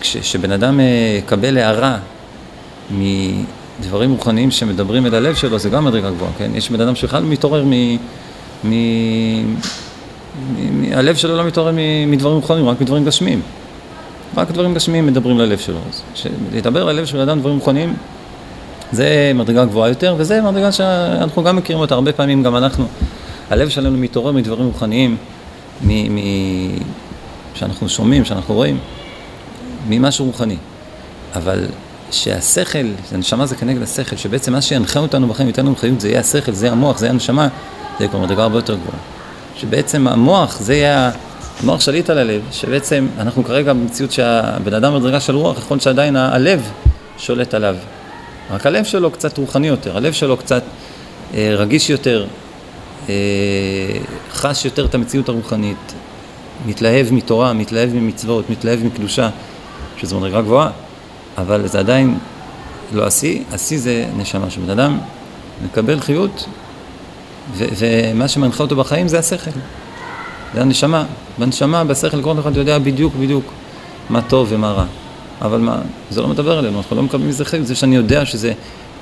כשבן 0.00 0.52
אדם 0.52 0.80
יקבל 1.18 1.58
הערה 1.58 1.98
מדברים 2.90 4.12
רוחניים 4.12 4.50
שמדברים 4.50 5.06
אל 5.06 5.14
הלב 5.14 5.34
שלו, 5.34 5.58
זה 5.58 5.68
גם 5.68 5.84
מדרגה 5.84 6.10
גבוהה, 6.10 6.32
כן? 6.38 6.50
יש 6.54 6.70
בן 6.70 6.80
אדם 6.80 6.94
שבכלל 6.94 7.24
מתעורר 7.24 7.64
מ... 7.64 7.72
מ... 8.64 8.72
מ... 10.58 10.92
הלב 10.92 11.16
שלו 11.16 11.36
לא 11.36 11.44
מתעורר 11.44 11.72
מדברים 12.06 12.34
רוחניים, 12.36 12.68
רק 12.68 12.80
מדברים 12.80 13.04
גשמיים. 13.04 13.40
רק 14.36 14.50
דברים 14.50 14.74
גשמיים 14.74 15.06
מדברים 15.06 15.38
ללב 15.38 15.58
שלו. 15.58 15.78
לדבר 16.52 16.84
ללב 16.84 17.06
של 17.06 17.20
אדם 17.20 17.40
דברים 17.40 17.58
רוחניים, 17.58 17.94
זה 18.92 19.32
מדרגה 19.34 19.64
גבוהה 19.64 19.88
יותר, 19.88 20.14
וזה 20.18 20.42
מדרגה 20.42 20.72
שאנחנו 20.72 21.42
גם 21.42 21.56
מכירים 21.56 21.80
אותה, 21.80 21.94
הרבה 21.94 22.12
פעמים 22.12 22.42
גם 22.42 22.56
אנחנו. 22.56 22.86
הלב 23.50 23.68
שלנו 23.68 23.98
מתעורר 23.98 24.32
מדברים 24.32 24.66
רוחניים, 24.66 25.16
מ... 25.82 26.14
מ... 26.14 26.18
שאנחנו 27.54 27.88
שומעים, 27.88 28.24
שאנחנו 28.24 28.54
רואים, 28.54 28.78
ממשהו 29.88 30.26
רוחני. 30.26 30.56
אבל 31.36 31.66
שהשכל, 32.10 32.86
הנשמה 33.12 33.46
זה 33.46 33.56
כנגד 33.56 33.82
השכל, 33.82 34.16
שבעצם 34.16 34.52
מה 34.52 34.60
שינחה 34.60 35.00
אותנו 35.00 35.28
בחיים, 35.28 35.48
ייתן 35.48 35.66
לנו 35.66 35.76
חיות, 35.76 36.00
זה 36.00 36.08
יהיה 36.08 36.20
השכל, 36.20 36.52
זה 36.52 36.66
יהיה 36.66 36.72
המוח, 36.72 36.98
זה 36.98 37.06
יהיה 37.06 37.12
הנשמה, 37.12 37.48
זה 37.98 38.08
כבר 38.08 38.18
מדרגה 38.18 38.42
הרבה 38.42 38.58
יותר 38.58 38.74
גבוהה. 38.74 38.98
שבעצם 39.56 40.08
המוח, 40.08 40.60
זה 40.60 40.74
יהיה 40.74 41.10
המוח 41.62 41.80
שליט 41.80 42.10
על 42.10 42.18
הלב, 42.18 42.42
שבעצם 42.52 43.06
אנחנו 43.18 43.44
כרגע 43.44 43.72
במציאות 43.72 44.12
שהבן 44.12 44.74
אדם 44.74 44.94
במדרגה 44.94 45.20
של 45.20 45.36
רוח, 45.36 45.58
יכול 45.58 45.74
להיות 45.74 45.82
שעדיין 45.82 46.16
הלב 46.16 46.70
שולט 47.18 47.54
עליו. 47.54 47.76
רק 48.50 48.66
הלב 48.66 48.84
שלו 48.84 49.10
קצת 49.10 49.38
רוחני 49.38 49.68
יותר, 49.68 49.96
הלב 49.96 50.12
שלו 50.12 50.36
קצת 50.36 50.62
אה, 51.34 51.54
רגיש 51.56 51.90
יותר, 51.90 52.26
אה, 53.08 53.14
חש 54.32 54.64
יותר 54.64 54.84
את 54.84 54.94
המציאות 54.94 55.28
הרוחנית, 55.28 55.94
מתלהב 56.66 57.06
מתורה, 57.12 57.52
מתלהב 57.52 57.94
ממצוות, 57.94 58.50
מתלהב 58.50 58.84
מקדושה, 58.84 59.30
שזו 59.96 60.20
מדרגה 60.20 60.40
גבוהה. 60.40 60.70
אבל 61.38 61.66
זה 61.66 61.78
עדיין 61.78 62.18
לא 62.92 63.06
השיא, 63.06 63.42
השיא 63.52 63.78
זה 63.78 64.06
נשמה, 64.16 64.50
שבן 64.50 64.70
אדם 64.70 64.98
מקבל 65.64 66.00
חיות, 66.00 66.46
ו- 67.54 67.64
ומה 67.78 68.28
שמנחה 68.28 68.62
אותו 68.62 68.76
בחיים 68.76 69.08
זה 69.08 69.18
השכל, 69.18 69.50
זה 70.54 70.60
הנשמה. 70.60 71.04
בנשמה, 71.40 71.84
בשכל, 71.84 72.22
כל 72.22 72.34
אחד 72.40 72.56
יודע 72.56 72.78
בדיוק 72.78 73.14
בדיוק 73.20 73.44
מה 74.10 74.22
טוב 74.22 74.46
ומה 74.50 74.72
רע. 74.72 74.84
אבל 75.42 75.60
מה, 75.60 75.78
זה 76.10 76.22
לא 76.22 76.28
מדבר 76.28 76.58
אלינו, 76.58 76.78
אנחנו 76.78 76.96
לא 76.96 77.02
מקבלים 77.02 77.28
מזה 77.28 77.44
חלק, 77.44 77.62
זה 77.62 77.74
שאני 77.74 77.96
יודע 77.96 78.26
שזה 78.26 78.52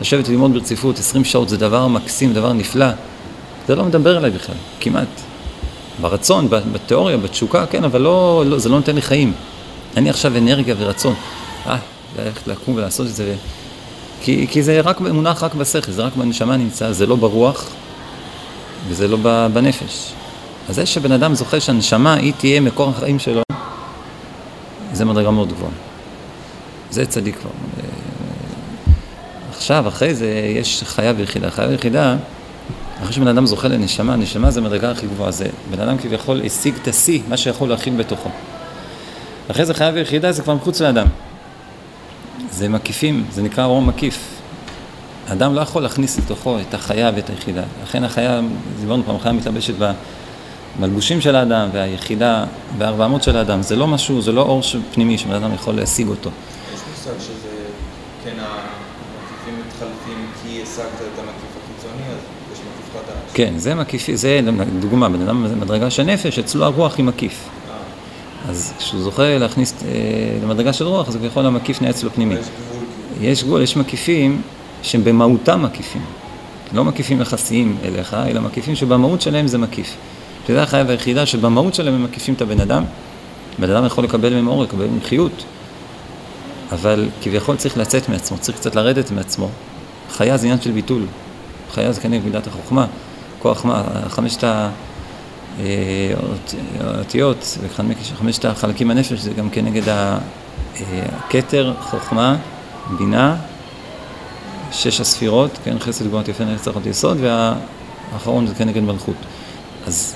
לשבת 0.01 0.29
וללמוד 0.29 0.53
ברציפות 0.53 0.99
20 0.99 1.25
שעות 1.25 1.49
זה 1.49 1.57
דבר 1.57 1.89
מקסים, 1.89 2.33
דבר 2.33 2.53
נפלא, 2.53 2.87
זה 3.69 3.77
לא 3.77 3.85
מדבר 3.85 4.19
אליי 4.19 4.31
בכלל, 4.31 4.55
כמעט. 4.81 5.09
ברצון, 6.01 6.49
בתיאוריה, 6.73 7.17
בתשוקה, 7.17 7.67
כן, 7.67 7.85
אבל 7.85 8.01
לא, 8.01 8.45
לא, 8.47 8.59
זה 8.59 8.69
לא 8.69 8.77
נותן 8.77 8.95
לי 8.95 9.03
חיים. 9.03 9.33
לי 9.97 10.11
עכשיו 10.11 10.37
אנרגיה 10.37 10.75
ורצון. 10.79 11.15
אה, 11.67 11.77
ללכת 12.19 12.47
לקום 12.47 12.75
ולעשות 12.75 13.07
את 13.07 13.15
זה, 13.15 13.35
כי, 14.21 14.47
כי 14.51 14.63
זה 14.63 14.81
רק, 14.81 15.01
מונח 15.01 15.43
רק 15.43 15.55
בשכל, 15.55 15.93
זה 15.93 16.03
רק 16.03 16.17
בנשמה 16.17 16.57
נמצא, 16.57 16.93
זה 16.93 17.07
לא 17.07 17.17
ברוח 17.17 17.67
וזה 18.89 19.09
לא 19.09 19.17
בנפש. 19.53 20.13
אז 20.69 20.75
זה 20.75 20.87
שבן 20.87 21.13
אדם 21.13 21.35
זוכה 21.35 21.61
שהנשמה 21.61 22.15
היא 22.15 22.33
תהיה 22.39 22.61
מקור 22.61 22.91
החיים 22.91 23.19
שלו, 23.19 23.43
זה 24.93 25.05
מדרגה 25.05 25.31
מאוד 25.31 25.49
גבוהה. 25.49 25.73
זה 26.91 27.07
צדיק 27.07 27.37
כבר. 27.37 27.51
עכשיו, 29.51 29.89
אחרי 29.89 30.15
זה, 30.15 30.53
יש 30.57 30.83
חיה 30.87 31.13
ויחידה. 31.17 31.51
חיה 31.51 31.69
ויחידה, 31.69 32.17
אחרי 33.03 33.13
שבן 33.13 33.29
אדם 33.29 33.47
זוכה 33.47 33.69
לנשמה, 33.69 34.17
נשמה 34.17 34.51
זה 34.51 34.61
מדרגה 34.61 34.91
הכי 34.91 35.07
גבוהה. 35.07 35.31
זה 35.31 35.47
בן 35.71 35.81
אדם 35.81 35.99
כביכול 35.99 36.41
השיג 36.47 36.75
את 36.83 36.89
השיא, 36.89 37.21
מה 37.29 37.37
שיכול 37.37 37.69
להכיל 37.69 37.97
בתוכו. 37.97 38.29
אחרי 39.51 39.67
זה 39.67 39.75
חיה 39.75 39.91
ויחידה 39.95 40.33
זה 40.33 40.43
כבר 40.43 40.55
מחוץ 40.55 40.81
לאדם. 40.81 41.07
זה 42.51 42.69
מקיפים, 42.69 43.25
זה 43.33 43.43
נקרא 43.43 43.65
רום 43.65 43.87
מקיף. 43.87 44.19
האדם 45.29 45.55
לא 45.55 45.61
יכול 45.61 45.83
להכניס 45.83 46.19
לתוכו 46.19 46.59
את 46.61 46.75
החיה 46.75 47.11
ואת 47.17 47.31
היחידה. 47.31 47.63
לכן 47.83 48.05
החיה, 48.05 48.41
דיברנו 48.81 49.03
פעם, 49.05 49.17
החיה 49.17 49.33
מתלבשת 49.33 49.75
במלבושים 50.79 51.21
של 51.21 51.37
האדם 51.37 51.69
והיחידה 51.73 52.45
בארבע 52.79 53.05
אמות 53.05 53.23
של 53.23 53.37
האדם. 53.37 53.63
זה 53.63 53.77
לא 53.77 53.87
משהו, 53.87 54.23
זה 54.23 54.33
לא 54.33 54.41
אור 54.41 54.63
פנימי 54.95 55.19
שבן 55.19 55.35
אדם 55.35 55.55
יכול 55.55 55.75
להשיג 55.75 56.09
אותו. 56.09 56.31
יש 56.75 56.81
מושג 56.91 57.21
שזה, 57.21 57.49
כן, 58.25 58.35
המקיפים 58.39 59.55
מתחלפים 59.67 60.27
כי 60.43 60.63
השגת 60.63 60.85
את 60.85 61.19
המקיף 61.19 61.57
החיצוני, 61.65 62.03
אז 62.11 62.19
יש 62.53 62.59
מקיף 62.59 62.93
חדש. 62.93 63.31
כן, 63.35 63.53
זה 63.57 63.75
מקיף, 63.75 64.07
זה 64.15 64.41
דוגמה, 64.81 65.09
בן 65.09 65.23
אדם 65.23 65.45
במדרגה 65.45 65.91
של 65.91 66.03
נפש, 66.03 66.39
אצלו 66.39 66.65
הרוח 66.65 66.97
היא 66.97 67.05
מקיף. 67.05 67.49
אז 68.49 68.73
כשהוא 68.79 69.01
זוכה 69.01 69.39
להכניס 69.39 69.75
אה, 69.83 69.89
למדרגה 70.43 70.73
של 70.73 70.85
רוח, 70.85 71.09
אז 71.09 71.17
כביכול 71.17 71.47
המקיף 71.47 71.81
נהיה 71.81 71.91
אצלו 71.91 72.11
פנימי. 72.11 72.35
יש 73.21 73.45
גבול, 73.45 73.63
יש 73.63 73.77
מקיפים 73.77 74.43
שהם 74.83 75.05
במהותם 75.05 75.63
מקיפים. 75.63 76.03
לא 76.73 76.85
מקיפים 76.85 77.21
יחסיים 77.21 77.77
אליך, 77.85 78.15
אלא 78.15 78.41
מקיפים 78.41 78.75
שבמהות 78.75 79.21
שלהם 79.21 79.47
זה 79.47 79.59
מקיף. 79.59 79.97
שזה 80.49 80.63
החיה 80.63 80.85
והיחידה 80.87 81.27
שבמהות 81.27 81.75
שלהם 81.75 81.95
הם 81.95 82.05
מקיפים 82.05 82.35
את 82.35 82.43
הבן 82.43 82.61
אדם. 82.61 82.85
בן 83.59 83.71
אדם 83.71 83.85
יכול 83.85 84.05
לקבל 84.05 84.35
מהם 84.35 84.49
אור, 84.49 84.63
לקבל 84.63 84.87
מהם 84.87 85.01
חיות, 85.01 85.45
אבל 86.73 87.09
כביכול 87.23 87.57
צריך 87.57 87.77
לצאת 87.77 88.09
מעצמו, 88.09 88.39
צריך 88.39 88.59
קצת 88.59 88.75
לרדת 88.75 89.11
מעצמו. 89.11 89.49
חיה 90.11 90.37
זה 90.37 90.47
עניין 90.47 90.61
של 90.61 90.71
ביטול. 90.71 91.03
חיה 91.71 91.93
זה 91.93 92.01
כנראה 92.01 92.25
מידת 92.25 92.47
החוכמה. 92.47 92.87
כוח 93.39 93.65
מה, 93.65 93.83
חמשת. 94.09 94.45
האותיות, 96.81 97.59
וחמשת 97.63 98.45
החלקים 98.45 98.91
הנפש 98.91 99.19
זה 99.19 99.33
גם 99.33 99.51
כנגד 99.51 99.83
הכתר, 100.77 101.75
חוכמה, 101.81 102.37
בינה, 102.99 103.37
שש 104.73 105.01
הספירות, 105.01 105.59
כן, 105.65 105.79
חסד 105.79 106.07
גבוהות 106.07 106.29
יפה 106.29 106.45
נצח 106.45 106.73
יסוד, 106.87 107.19
והאחרון 107.21 108.47
זה 108.47 108.55
כנגד 108.55 108.83
מלכות. 108.83 109.17
אז, 109.87 110.15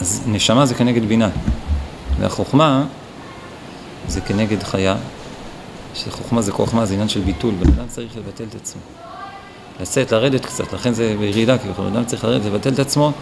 אז 0.00 0.22
נשמה 0.26 0.66
זה 0.66 0.74
כנגד 0.74 1.04
בינה, 1.04 1.28
והחוכמה 2.20 2.84
זה 4.08 4.20
כנגד 4.20 4.62
חיה, 4.62 4.96
שחוכמה 5.94 6.42
זה 6.42 6.52
כוח 6.52 6.74
מה, 6.74 6.86
זה 6.86 6.94
עניין 6.94 7.08
של 7.08 7.20
ביטול, 7.20 7.54
בן 7.54 7.72
אדם 7.72 7.88
צריך 7.88 8.16
לבטל 8.16 8.44
את 8.44 8.54
עצמו. 8.54 8.80
לצאת, 9.80 10.12
לרדת 10.12 10.46
קצת, 10.46 10.72
לכן 10.72 10.92
זה 10.92 11.14
בירידה, 11.18 11.58
כי 11.58 11.68
בן 11.78 11.86
אדם 11.86 12.04
צריך 12.04 12.24
לרדת, 12.24 12.44
לבטל 12.44 12.72
את 12.72 12.78
עצמו, 12.78 13.12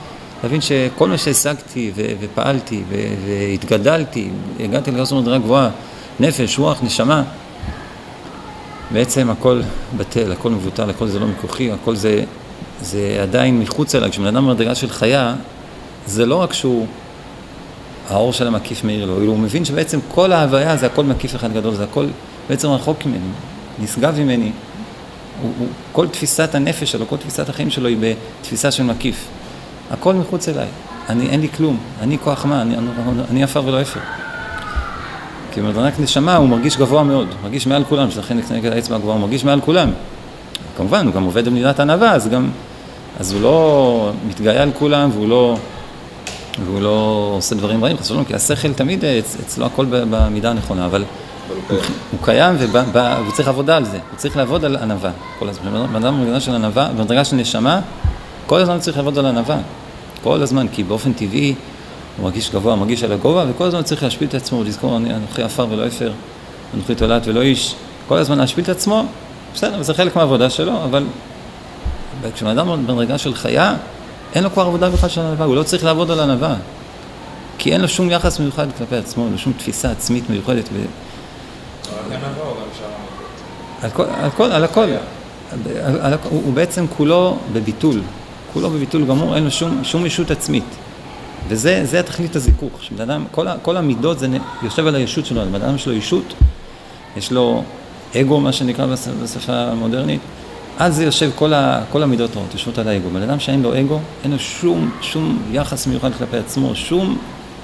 להבין 0.43 0.61
שכל 0.61 1.09
מה 1.09 1.19
שהשגתי 1.19 1.93
ופעלתי 2.21 2.83
והתגדלתי, 3.27 4.31
הגעתי 4.61 4.91
לגרסון 4.91 5.23
מדרגה 5.23 5.39
גבוהה, 5.39 5.71
נפש, 6.21 6.59
רוח, 6.59 6.79
נשמה, 6.83 7.23
בעצם 8.91 9.31
הכל 9.31 9.63
בטל, 9.97 10.33
הכל 10.33 10.51
מבוטל, 10.51 10.91
הכל 10.91 11.09
זה 11.09 11.19
לא 11.19 11.27
מכוחי, 11.27 11.73
הכל 11.73 11.97
זה, 11.97 12.25
זה 12.81 13.19
עדיין 13.23 13.61
מחוץ 13.61 13.95
אליי. 13.95 14.11
כשבן 14.11 14.27
אדם 14.27 14.47
במדרגה 14.47 14.75
של 14.75 14.91
חיה, 14.91 15.35
זה 16.07 16.27
לא 16.27 16.35
רק 16.35 16.53
שהוא, 16.53 16.87
האור 18.09 18.33
של 18.33 18.47
המקיף 18.47 18.85
מאיר 18.85 19.05
לו, 19.05 19.23
הוא 19.23 19.39
מבין 19.39 19.65
שבעצם 19.65 19.99
כל 20.15 20.33
ההוויה 20.33 20.77
זה 20.77 20.87
הכל 20.87 21.05
מקיף 21.05 21.37
אחד 21.37 21.53
גדול, 21.53 21.75
זה 21.75 21.85
הכל 21.85 22.07
בעצם 22.49 22.69
רחוק 22.69 23.07
ממני, 23.07 23.29
נשגב 23.79 24.21
ממני. 24.21 24.53
הוא, 25.43 25.53
הוא, 25.59 25.69
כל 25.93 26.09
תפיסת 26.09 26.55
הנפש 26.55 26.93
שלו, 26.93 27.09
כל 27.09 27.17
תפיסת 27.17 27.49
החיים 27.49 27.71
שלו 27.71 27.89
היא 27.89 27.97
בתפיסה 28.41 28.71
של 28.71 28.83
מקיף. 28.83 29.29
הכל 29.91 30.15
מחוץ 30.15 30.49
אליי. 30.49 30.67
אני, 31.09 31.29
אין 31.29 31.41
לי 31.41 31.49
כלום. 31.49 31.79
אני 32.01 32.19
כוח 32.19 32.45
מה? 32.45 32.63
אני, 32.63 32.77
אני, 32.79 32.89
אני 33.31 33.43
עפר 33.43 33.63
ולא 33.65 33.83
אפר. 33.83 34.01
כי 35.53 35.61
במדרנק 35.61 36.01
נשמה 36.01 36.37
הוא 36.37 36.49
מרגיש 36.49 36.77
גבוה 36.77 37.03
מאוד, 37.03 37.29
מרגיש 37.43 37.67
מעל 37.67 37.85
כולם, 37.85 38.11
שלכן 38.11 38.39
נגד 38.51 38.73
האצבע 38.73 38.97
הגבוהה, 38.97 39.17
הוא 39.17 39.23
מרגיש 39.23 39.45
מעל 39.45 39.61
כולם. 39.61 39.91
כמובן, 40.77 41.07
הוא 41.07 41.15
גם 41.15 41.23
עובד 41.23 41.45
במדינת 41.45 41.81
ענווה, 41.81 42.13
אז 42.13 42.29
גם... 42.29 42.51
אז 43.21 43.33
הוא 43.33 43.43
לא 43.43 44.11
מתגאה 44.29 44.63
על 44.63 44.71
כולם 44.79 45.11
והוא 45.13 45.29
לא 45.29 45.57
והוא 46.65 46.81
לא 46.81 47.33
עושה 47.37 47.55
דברים 47.55 47.85
רעים, 47.85 47.97
חס 47.97 48.05
ושלום, 48.05 48.25
כי 48.25 48.35
השכל 48.35 48.73
תמיד 48.73 49.05
אצלו 49.47 49.67
הכל 49.67 49.87
במידה 49.91 50.51
הנכונה, 50.51 50.87
אבל 50.87 51.05
הוא, 51.49 51.79
הוא 52.13 52.21
קיים. 52.23 52.55
והוא 52.93 53.33
צריך 53.33 53.49
עבודה 53.49 53.77
על 53.77 53.85
זה, 53.85 53.99
הוא 54.11 54.17
צריך 54.17 54.37
לעבוד 54.37 54.65
על 54.65 54.77
ענווה 54.77 55.11
כל 55.39 55.49
הזמן. 55.49 55.87
בן 55.93 56.05
אדם 56.05 56.21
במדרגה 56.21 56.41
של 56.41 56.55
ענווה, 56.55 56.89
במדרגה 56.97 57.25
של 57.25 57.37
נשמה, 57.37 57.81
כל 58.47 58.61
הזמן 58.61 58.79
צריך 58.79 58.97
לעבוד 58.97 59.19
על 59.19 59.27
ענווה, 59.27 59.57
כל 60.23 60.43
הזמן, 60.43 60.67
כי 60.69 60.83
באופן 60.83 61.13
טבעי 61.13 61.55
הוא 62.17 62.25
מרגיש 62.25 62.51
גבוה, 62.51 62.77
מרגיש 62.77 63.03
על 63.03 63.13
הגובה, 63.13 63.45
וכל 63.49 63.65
הזמן 63.65 63.83
צריך 63.83 64.03
להשפיל 64.03 64.29
את 64.29 64.35
עצמו 64.35 64.59
ולזכור, 64.59 64.97
אנוכי 64.97 65.43
עפר 65.43 65.67
ולא 65.71 65.87
אפר, 65.87 66.13
אנוכי 66.75 66.95
תולעת 66.95 67.23
ולא 67.27 67.43
איש, 67.43 67.75
כל 68.09 68.19
הזמן 68.19 68.39
להשפיל 68.39 68.65
את 68.65 68.69
עצמו, 68.69 69.05
בסדר, 69.55 69.83
זה 69.83 69.95
חלק 69.95 70.17
מהעבודה 70.17 70.51
שלו, 70.51 70.85
אבל 70.85 71.05
כשבן 72.35 72.51
אדם 72.51 72.87
במדרגה 72.87 73.19
של 73.19 73.35
חיה, 73.35 73.75
אין 74.37 74.45
לו 74.45 74.51
כבר 74.51 74.63
עבודה 74.63 74.91
בכלל 74.91 75.09
של 75.09 75.21
ענווה, 75.21 75.47
הוא 75.47 75.57
לא 75.57 75.63
צריך 75.63 75.85
לעבוד 75.85 76.11
על 76.11 76.21
ענווה. 76.21 76.55
כי 77.59 77.73
אין 77.73 77.81
לו 77.81 77.89
שום 77.89 78.11
יחס 78.11 78.41
מיוחד 78.41 78.67
כלפי 78.79 78.97
עצמו, 78.97 79.25
אין 79.25 79.33
לו 79.33 79.39
שום 79.39 79.53
תפיסה 79.53 79.91
עצמית 79.91 80.31
מיוחדת. 80.31 80.69
ו... 80.73 80.85
על 83.83 83.91
הכל, 83.91 84.45
על 84.45 84.65
הכל, 84.65 84.89
על 86.01 86.15
הכל. 86.15 86.29
הוא 86.29 86.53
בעצם 86.53 86.87
כולו 86.97 87.37
בביטול, 87.53 88.01
כולו 88.53 88.71
בביטול 88.71 89.05
גמור, 89.05 89.35
אין 89.35 89.45
לו 89.45 89.51
שום, 89.51 89.85
שום 89.85 90.07
ישות 90.07 90.31
עצמית. 90.31 90.65
וזה 91.49 92.01
התכלית 92.01 92.37
הזיכוך, 92.37 92.73
שבן 92.83 93.11
אדם, 93.11 93.25
כל, 93.31 93.47
כל 93.63 93.77
המידות 93.77 94.19
זה 94.19 94.29
יושב 94.63 94.87
על 94.87 94.95
הישות 94.95 95.27
שלו, 95.27 95.43
בן 95.53 95.63
אדם 95.63 95.75
יש 95.75 95.87
לו 95.87 95.93
ישות, 95.93 96.35
יש 97.17 97.33
לו 97.33 97.63
אגו, 98.17 98.41
מה 98.41 98.53
שנקרא 98.53 98.87
בשפה 99.23 99.53
המודרנית, 99.53 100.21
אז 100.79 100.97
זה 100.97 101.05
יושב, 101.05 101.31
כל, 101.35 101.55
ה, 101.55 101.81
כל 101.93 102.03
המידות 102.03 102.37
רעות 102.37 102.53
יושבות 102.53 102.79
על 102.79 102.89
האגו. 102.89 103.11
בן 103.11 103.23
אדם 103.23 103.41
שאין 103.41 103.63
לו 103.63 103.81
אגו, 103.81 104.01
אין 104.25 104.33
לו 104.33 104.39
שום, 104.39 104.91
שום 105.01 105.43
יחס 105.53 105.87
מיוחד 105.87 106.11
כלפי 106.19 106.37
עצמו, 106.37 106.75
שום, 106.75 107.19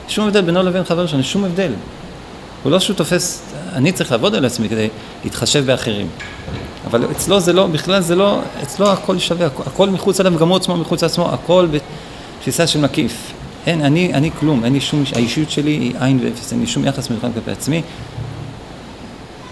שום 0.08 0.26
הבדל 0.26 0.40
בינו 0.40 0.62
לבין 0.62 0.84
חבר 0.84 1.06
שלנו, 1.06 1.22
שום 1.22 1.44
הבדל. 1.44 1.72
הוא 2.62 2.72
לא 2.72 2.80
שהוא 2.80 2.96
תופס, 2.96 3.42
אני 3.72 3.92
צריך 3.92 4.12
לעבוד 4.12 4.34
על 4.34 4.44
עצמי 4.44 4.68
כדי 4.68 4.88
להתחשב 5.24 5.66
באחרים. 5.66 6.06
אבל 6.86 7.10
אצלו 7.10 7.40
זה 7.40 7.52
לא, 7.52 7.66
בכלל 7.66 8.00
זה 8.00 8.16
לא, 8.16 8.40
אצלו 8.62 8.92
הכל 8.92 9.18
שווה, 9.18 9.46
הכל 9.46 9.90
מחוץ 9.90 10.20
אליו, 10.20 10.38
גם 10.38 10.48
הוא 10.48 10.56
עצמו 10.56 10.76
מחוץ 10.76 11.02
לעצמו, 11.02 11.28
הכל 11.32 11.66
בתפיסה 12.38 12.66
של 12.66 12.80
מקיף. 12.80 13.32
אין, 13.66 13.82
אני, 13.84 14.14
אני 14.14 14.30
כלום, 14.40 14.64
אין 14.64 14.72
לי 14.72 14.80
שום, 14.80 15.04
האישיות 15.14 15.50
שלי 15.50 15.70
היא 15.70 15.94
עין 16.00 16.18
ואפס, 16.22 16.52
אין 16.52 16.60
לי 16.60 16.66
שום 16.66 16.84
יחס 16.84 17.10
מיוחד 17.10 17.28
כלפי 17.34 17.50
עצמי, 17.50 17.82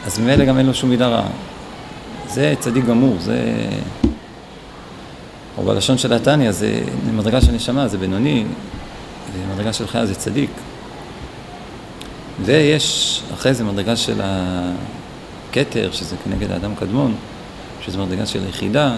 אז 0.07 0.19
ממילא 0.19 0.45
גם 0.45 0.59
אין 0.59 0.67
לו 0.67 0.75
שום 0.75 0.91
מידה 0.91 1.09
רעה. 1.09 1.29
זה 2.33 2.55
צדיק 2.61 2.85
גמור, 2.85 3.17
זה... 3.19 3.69
או 5.59 5.63
בלשון 5.63 5.99
של 5.99 6.13
התניא, 6.13 6.53
זה 6.53 6.83
מדרגה 7.13 7.41
של 7.41 7.53
נשמה, 7.53 7.89
זה 7.89 7.99
בינוני, 7.99 8.45
ומדרגה 9.33 9.73
של 9.73 9.87
חיה 9.87 10.07
זה 10.07 10.15
צדיק. 10.15 10.51
ויש 12.45 13.23
אחרי 13.35 13.55
זה 13.55 13.65
מדרגה 13.65 13.97
של 13.97 14.21
הכתר, 14.25 15.91
שזה 15.93 16.17
כנגד 16.25 16.51
האדם 16.51 16.75
קדמון, 16.75 17.15
שזה 17.81 17.99
מדרגה 17.99 18.27
של 18.27 18.45
היחידה, 18.47 18.97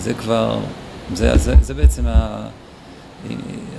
זה 0.00 0.14
כבר, 0.14 0.58
זה, 1.14 1.36
זה, 1.36 1.54
זה 1.62 1.74
בעצם 1.74 2.02
ה... 2.06 2.46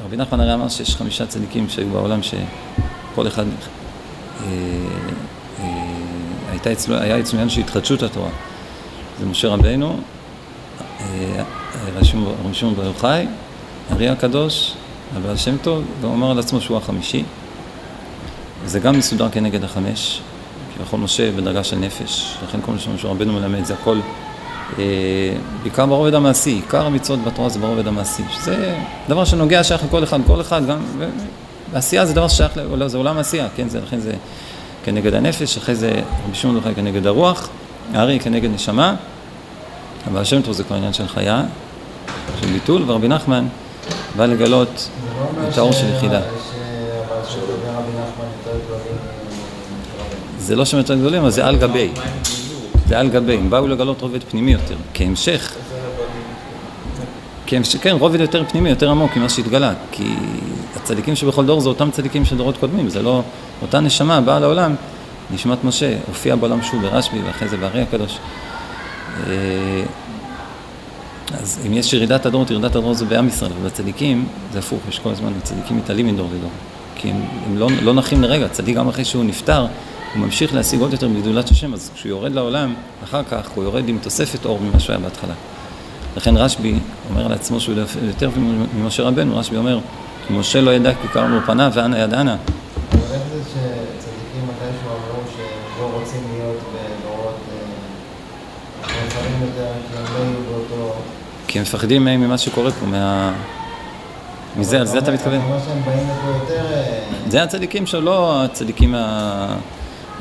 רבי 0.06 0.18
נחמן 0.18 0.40
הרי 0.40 0.54
אמר 0.54 0.70
שיש 0.70 0.96
חמישה 0.96 1.26
צדיקים 1.26 1.70
שהיו 1.70 1.90
בעולם 1.90 2.20
שכל 2.24 3.28
אחד, 3.28 3.46
אה, 3.46 4.48
אה, 5.60 5.66
הייתה 6.52 6.72
אצלו, 6.72 6.96
היה 6.96 7.20
אצלו 7.20 7.34
עניין 7.34 7.50
של 7.50 7.62
התחדשות 7.62 8.04
התורה. 8.04 8.30
זה 9.22 9.28
משה 9.28 9.48
רבינו, 9.48 9.98
אה, 11.00 11.44
רבי 11.88 12.06
שמעון 12.54 12.76
בר 12.76 12.86
יוחאי, 12.86 13.26
ארי 13.92 14.10
הקדוש, 14.10 14.74
הבעל 15.16 15.38
שם 15.38 15.58
טוב, 15.58 15.84
והוא 16.02 16.14
אמר 16.14 16.32
על 16.32 16.40
עצמו 16.40 16.62
שהוא 16.62 16.78
החמישי. 16.78 17.24
זה 18.66 18.80
גם 18.80 18.98
מסודר 18.98 19.30
כנגד 19.30 19.64
החמש, 19.64 20.22
כביכול 20.76 21.00
משה 21.00 21.32
בדרגה 21.32 21.64
של 21.64 21.76
נפש, 21.76 22.38
לכן 22.44 22.60
כל 22.62 22.72
מה 22.72 22.80
שמשה 22.80 23.08
רבנו 23.08 23.34
מלמד 23.34 23.66
זה 23.66 23.74
הכל 23.74 24.00
אה, 24.80 24.84
בעיקר 25.62 25.86
ברובד 25.86 26.14
המעשי, 26.14 26.50
עיקר 26.50 26.86
המצוות 26.86 27.24
בתורה 27.24 27.50
זה 27.50 27.60
ברובד 27.60 27.88
המעשי, 27.88 28.24
שזה 28.32 28.76
דבר 29.10 29.26
שנוגע, 29.26 29.64
שייך 29.64 29.84
לכל 29.84 30.04
אחד, 30.04 30.20
כל 30.28 30.42
אחד, 30.42 30.68
גם, 30.68 30.80
ועשייה 31.72 32.06
זה 32.06 32.14
דבר 32.14 32.28
ששייך, 32.28 32.58
לא, 32.78 32.88
זה 32.88 32.98
עולם 32.98 33.18
עשייה, 33.18 33.48
כן, 33.56 33.70
זה, 33.70 33.80
לכן 33.82 34.00
זה 34.00 34.14
כנגד 34.84 35.14
הנפש, 35.14 35.58
אחרי 35.58 35.76
זה 35.76 36.02
רבי 36.26 36.36
שמעון 36.36 36.62
כנגד 36.76 37.08
הרוח, 37.08 37.50
הארי 37.94 38.20
כנגד 38.20 38.50
נשמה, 38.50 38.96
אבל 40.08 40.22
השם 40.22 40.42
טוב 40.42 40.54
זה 40.54 40.64
כבר 40.64 40.76
עניין 40.76 40.94
של 40.94 41.08
חיה, 41.08 41.44
של 42.42 42.48
ביטול, 42.48 42.84
ורבי 42.88 43.08
נחמן 43.08 43.48
בא 44.18 44.26
לגלות 44.26 44.90
את 45.50 45.58
האור 45.58 45.72
של 45.72 45.86
יחידה. 45.96 46.22
זה 50.40 50.56
לא 50.56 50.66
שהם 50.66 50.80
יותר 50.80 50.96
גדולים, 50.96 51.22
אבל 51.22 51.32
זה 51.32 51.46
על 51.46 51.58
גבי. 51.58 51.92
זה 52.88 53.00
על 53.00 53.10
גבי, 53.10 53.34
הם 53.34 53.50
באו 53.50 53.68
לגלות 53.68 54.02
רובד 54.02 54.24
פנימי 54.24 54.52
יותר. 54.52 54.76
כהמשך, 54.94 55.56
כן, 57.82 57.96
רובד 58.00 58.20
יותר 58.20 58.44
פנימי, 58.50 58.70
יותר 58.70 58.92
עמוק 58.92 59.18
ממה 59.18 59.30
שהתגלה, 59.30 59.74
כי 59.92 60.14
הצדיקים 60.76 61.16
שבכל 61.16 61.46
דור 61.46 61.62
זה 61.62 61.70
אותם 61.70 61.92
צדיקים 61.92 62.26
של 62.26 62.38
דורות 62.38 62.58
קודמים, 62.58 62.90
זה 62.90 63.02
לא, 63.02 63.22
אותה 63.62 63.80
נשמה 63.80 64.22
באה 64.22 64.40
לעולם, 64.40 64.76
נשמת 65.34 65.64
משה, 65.64 65.98
הופיע 66.08 66.36
בעולם 66.36 66.62
שוב 66.62 66.82
ברשב"י 66.82 67.20
ואחרי 67.26 67.48
זה 67.48 67.58
בארי 67.58 67.82
הקדוש. 67.82 68.18
אה, 69.28 69.84
אז 71.40 71.60
אם 71.68 71.74
יש 71.74 71.94
ירידת 71.94 72.26
הדורות, 72.26 72.52
ירידת 72.52 72.76
הדורות 72.76 72.98
זה 72.98 73.06
בעם 73.06 73.28
ישראל, 73.28 73.52
ובצדיקים 73.62 74.28
זה 74.54 74.60
הפוך, 74.60 74.80
יש 74.90 75.00
כל 75.00 75.10
הזמן, 75.10 75.32
הצדיקים 75.38 75.78
מתעלים 75.78 76.08
מדור 76.08 76.30
לדור. 76.38 76.50
כי 76.96 77.10
הם, 77.10 77.22
הם 77.46 77.58
לא, 77.58 77.68
לא 77.82 77.94
נחים 77.94 78.22
לרגע, 78.22 78.48
צדיק 78.48 78.78
גם 78.78 78.88
אחרי 78.88 79.06
שהוא 79.06 79.24
נפטר, 79.24 79.62
הוא 80.14 80.26
ממשיך 80.26 80.54
להשיג 80.54 80.82
עוד 80.82 80.94
יותר 80.94 81.08
בגדולת 81.08 81.50
השם, 81.50 81.74
אז 81.74 81.92
כשהוא 81.96 82.10
יורד 82.10 82.32
לעולם, 82.32 82.74
אחר 83.04 83.24
כך 83.24 83.50
הוא 83.56 83.64
יורד 83.64 83.90
עם 83.90 83.98
תוספת 84.02 84.46
אור 84.46 84.60
ממה 84.60 84.80
שהוא 84.80 84.94
היה 84.94 85.04
בהתחלה. 85.04 85.34
לכן 86.18 86.38
רשב"י 86.38 86.76
אומר 87.10 87.28
לעצמו 87.28 87.60
שהוא 87.60 87.76
יותר 88.08 88.30
ממשה 88.74 89.04
רבנו, 89.04 89.38
רשב"י 89.38 89.58
אומר, 89.58 89.80
משה 90.30 90.62
לא 90.62 90.72
ידע 90.72 90.94
כי 91.02 91.08
קראנו 91.08 91.40
פניו 91.46 91.72
ואנה 91.76 92.00
יד 92.00 92.14
אנה. 92.14 92.36
איך 92.94 93.22
זה 93.34 93.42
שצדיקים 93.44 94.48
מתישהו 94.48 94.90
אמרו 94.90 95.24
שהם 95.38 95.80
לא 95.80 96.01
רוצים 96.12 96.30
להיות 96.34 96.58
בדורות 96.58 97.36
מאוחרים 98.82 99.42
אה, 99.42 99.48
יותר, 99.48 99.72
כי 99.92 99.98
הם 99.98 100.04
לא 100.14 100.20
יהיו 100.20 100.40
באותו... 100.52 100.94
כי 101.48 101.60
הם 101.60 101.64
מפחדים 101.64 102.06
ממה 102.06 102.38
שקורה 102.38 102.72
פה, 102.72 102.86
מה... 102.86 103.34
מזה, 104.58 104.80
על 104.80 104.88
זה 104.88 104.98
אתה 104.98 105.12
מתכוון? 105.12 105.40
אתה 105.40 105.46
אומר 105.46 105.60
שהם 105.66 105.82
באים 105.86 106.08
לפה 106.10 106.28
יותר... 106.28 106.74
אה, 106.74 107.04
זה 107.28 107.44
הצדיקים 107.44 107.86
שלא 107.86 108.44
הצדיקים 108.44 108.96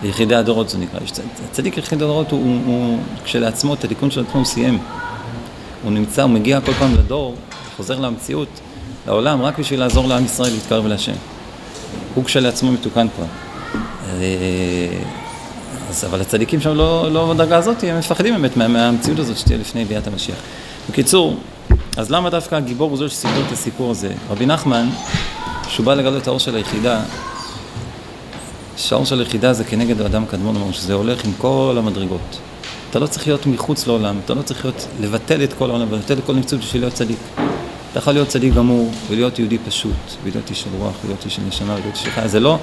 יחידי 0.03 0.35
הדורות 0.35 0.69
זה 0.69 0.79
נקרא. 0.79 1.01
צדיק 1.53 1.77
יחידי 1.79 2.05
הדורות 2.05 2.31
הוא, 2.31 2.41
הוא, 2.45 2.61
הוא 2.67 2.99
כשלעצמו, 3.25 3.75
את 3.75 3.85
התיקון 3.85 4.11
של 4.11 4.21
עצמו 4.21 4.35
הוא 4.35 4.45
סיים. 4.45 4.79
הוא 5.83 5.93
נמצא, 5.93 6.23
הוא 6.23 6.31
מגיע 6.31 6.61
כל 6.61 6.73
פעם 6.73 6.95
לדור, 6.95 7.35
חוזר 7.77 8.01
למציאות, 8.01 8.61
לעולם, 9.07 9.43
רק 9.43 9.59
בשביל 9.59 9.81
לעזור 9.81 10.09
לעם 10.09 10.25
ישראל 10.25 10.53
להתקרב 10.53 10.87
להשם. 10.87 11.13
הוא 12.15 12.25
כשלעצמו 12.25 12.73
מתוקן 12.73 13.07
כבר. 13.17 13.27
אז, 15.91 16.05
אבל 16.05 16.21
הצדיקים 16.21 16.61
שם 16.61 16.75
לא, 16.75 17.13
לא 17.13 17.33
בדרגה 17.33 17.57
הזאת, 17.57 17.85
הם 17.85 17.99
מפחדים 17.99 18.35
באמת 18.35 18.57
מה, 18.57 18.69
מהמציאות 18.69 19.19
הזאת 19.19 19.39
שתהיה 19.39 19.59
לפני 19.59 19.85
ביאת 19.85 20.07
המשיח. 20.07 20.37
בקיצור, 20.91 21.37
אז 21.97 22.11
למה 22.11 22.31
דווקא 22.31 22.55
הגיבור 22.55 22.91
הוא 22.91 22.99
זה 22.99 23.09
שסיפר 23.09 23.47
את 23.47 23.53
הסיפור 23.53 23.91
הזה? 23.91 24.13
רבי 24.31 24.47
נחמן, 24.47 24.89
שהוא 25.69 25.87
בא 25.87 25.95
לגלות 25.95 26.23
את 26.23 26.29
האור 26.29 26.39
של 26.39 26.55
היחידה, 26.57 27.01
שעון 28.77 29.07
של 29.07 29.21
יחידה 29.21 29.53
זה 29.53 29.65
כנגד 29.65 30.01
האדם 30.01 30.27
קדמון, 30.27 30.57
אמרנו 30.57 30.73
שזה 30.73 30.95
הולך 30.95 31.25
עם 31.25 31.33
כל 31.39 31.75
המדרגות. 31.79 32.39
אתה 32.91 32.99
לא 32.99 33.07
צריך 33.07 33.27
להיות 33.27 33.47
מחוץ 33.47 33.87
לעולם, 33.87 34.19
אתה 34.25 34.35
לא 34.35 34.43
צריך 34.43 34.65
להיות, 34.65 34.87
לבטל 35.01 35.45
את 35.45 35.53
כל 35.53 35.71
העולם, 35.71 35.93
לבטל 35.93 36.19
את 36.19 36.25
כל 36.27 36.33
המציאות 36.33 36.65
בשביל 36.65 36.83
להיות 36.83 36.95
צדיק. 36.95 37.19
אתה 37.91 37.99
יכול 37.99 38.13
להיות 38.13 38.29
צדיק 38.29 38.55
גמור, 38.55 38.91
ולהיות 39.09 39.39
יהודי 39.39 39.59
פשוט, 39.59 39.93
ולהיות 40.23 40.51
איש 40.51 40.61
של 40.63 40.71
רוח, 40.79 40.95
ולהיות 41.05 41.25
איש 41.25 41.37
של 41.37 41.43
נשמה, 41.49 41.75
ולהיות 41.75 41.95
איש 41.95 42.03
של 42.03 42.11
חיה. 42.11 42.29
זה 42.29 42.41
לא... 42.41 42.59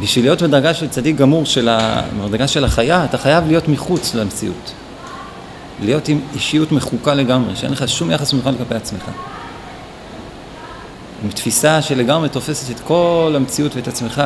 בשביל 0.00 0.24
להיות 0.24 0.42
בדרגה 0.42 0.74
של 0.74 0.88
צדיק 0.88 1.16
גמור, 1.16 1.46
של 1.46 1.68
בדרגה 2.20 2.48
של 2.48 2.64
החיה, 2.64 3.04
אתה 3.04 3.18
חייב 3.18 3.46
להיות 3.46 3.68
מחוץ 3.68 4.14
למציאות. 4.14 4.72
להיות 5.82 6.08
עם 6.08 6.20
אישיות 6.34 6.72
מחוקה 6.72 7.14
לגמרי, 7.14 7.56
שאין 7.56 7.72
לך 7.72 7.88
שום 7.88 8.10
יחס 8.10 8.32
מיוחד 8.32 8.52
כלפי 8.58 8.74
עצמך. 8.74 9.02
עם 11.24 11.30
תפיסה 11.30 11.82
שלגמרי 11.82 12.28
תופסת 12.28 12.70
את 12.70 12.80
כל 12.80 13.32
המציאות 13.36 13.76
ואת 13.76 13.88
עצמך 13.88 14.22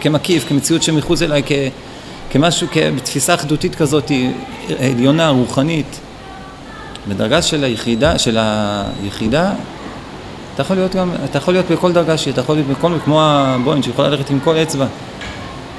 כמקיף, 0.00 0.48
כמציאות 0.48 0.82
שמחוץ 0.82 1.22
אליי, 1.22 1.42
כמשהו, 2.30 2.66
בתפיסה 2.96 3.34
אחדותית 3.34 3.74
כזאת 3.74 4.10
עליונה, 4.78 5.28
רוחנית. 5.28 6.00
בדרגה 7.08 7.42
של 7.42 7.64
היחידה, 7.64 8.18
של 8.18 8.38
היחידה, 8.40 9.52
אתה 10.54 10.62
יכול 10.62 10.76
להיות 10.76 10.94
גם, 10.94 11.10
אתה 11.24 11.38
יכול 11.38 11.54
להיות 11.54 11.70
בכל 11.70 11.92
דרגה 11.92 12.18
שהיא, 12.18 12.32
אתה 12.32 12.40
יכול 12.40 12.54
להיות 12.54 12.68
בכל, 12.68 12.92
כמו 13.04 13.22
הבוין 13.22 13.82
שיכול 13.82 14.06
ללכת 14.06 14.30
עם 14.30 14.40
כל 14.40 14.56
אצבע. 14.56 14.86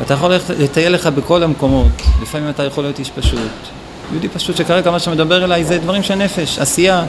אתה 0.02 0.14
יכול 0.14 0.34
לטייל 0.60 0.94
לך 0.94 1.08
בכל 1.08 1.44
המקומות, 1.44 1.92
לפעמים 2.22 2.50
אתה 2.50 2.64
יכול 2.64 2.84
להיות 2.84 3.00
איש 3.00 3.12
פשוט, 3.12 3.40
יהודי 4.12 4.30
פשוט 4.30 4.58
שכרגע 4.58 4.92
מה 4.92 5.00
שמדבר 5.00 5.44
אליי 5.44 5.64
זה 5.64 5.78
דברים 5.78 6.04
של 6.04 6.16
נפש, 6.16 6.60
עשייה. 6.60 7.04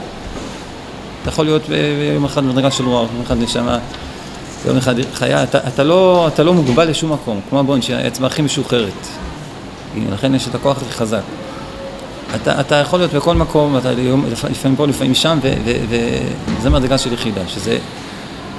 אתה 1.22 1.28
יכול 1.28 1.44
להיות 1.44 1.62
ביום 1.68 2.24
אחד 2.24 2.44
במדרגה 2.44 2.70
של 2.70 2.84
רוח, 2.84 3.08
יום 3.14 3.22
אחד 3.26 3.42
נשמה, 3.42 3.78
יום 4.66 4.76
אחד 4.76 4.94
חיה, 5.14 5.42
אתה, 5.42 5.58
אתה, 5.68 5.84
לא, 5.84 6.28
אתה 6.34 6.42
לא 6.42 6.54
מוגבל 6.54 6.88
לשום 6.88 7.12
מקום, 7.12 7.40
כמו 7.50 7.60
הבון 7.60 7.82
שהאצבע 7.82 8.26
הכי 8.26 8.42
משוחררת. 8.42 9.06
לכן 10.12 10.34
יש 10.34 10.48
את 10.48 10.54
הכוח 10.54 10.76
הכי 10.76 10.92
חזק. 10.92 11.22
אתה, 12.34 12.60
אתה 12.60 12.74
יכול 12.74 12.98
להיות 12.98 13.12
בכל 13.12 13.34
מקום, 13.34 13.76
אתה 13.76 13.92
לפעמים 14.50 14.76
פה, 14.76 14.86
לפעמים 14.86 15.14
שם, 15.14 15.38
וזה 16.58 16.70
מדרגה 16.70 16.98
של 16.98 17.12
יחידה, 17.12 17.40
שזה 17.48 17.78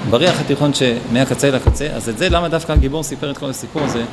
בריח 0.10 0.40
התיכון 0.40 0.72
שמהקצה 0.74 1.52
לקצה, 1.52 1.88
אז 1.88 2.10
את 2.10 2.18
זה, 2.18 2.30
למה 2.30 2.48
דווקא 2.48 2.72
הגיבור 2.72 3.04
סיפר 3.04 3.32
את 3.32 3.38
כל 3.38 3.50
הסיפור 3.50 3.84
הזה? 3.84 4.04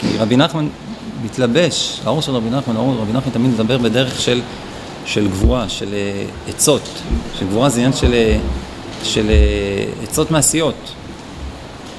כי 0.00 0.06
רבי 0.18 0.36
נחמן 0.36 0.68
מתלבש, 1.24 2.00
האור 2.04 2.22
של 2.22 2.32
רבי 2.32 2.50
נחמן, 2.50 2.76
האור 2.76 2.94
של 2.94 3.00
רבי 3.00 3.12
נחמן 3.12 3.32
תמיד 3.32 3.50
מדבר 3.50 3.78
בדרך 3.78 4.20
של, 4.20 4.40
של 5.06 5.28
גבורה, 5.28 5.68
של 5.68 5.88
uh, 5.88 6.50
עצות, 6.50 6.88
שגבורה 7.38 7.68
זה 7.68 7.78
עניין 7.80 7.92
של, 7.92 8.12
uh, 8.12 9.04
של 9.04 9.26
uh, 9.26 10.04
עצות 10.04 10.30
מעשיות, 10.30 10.74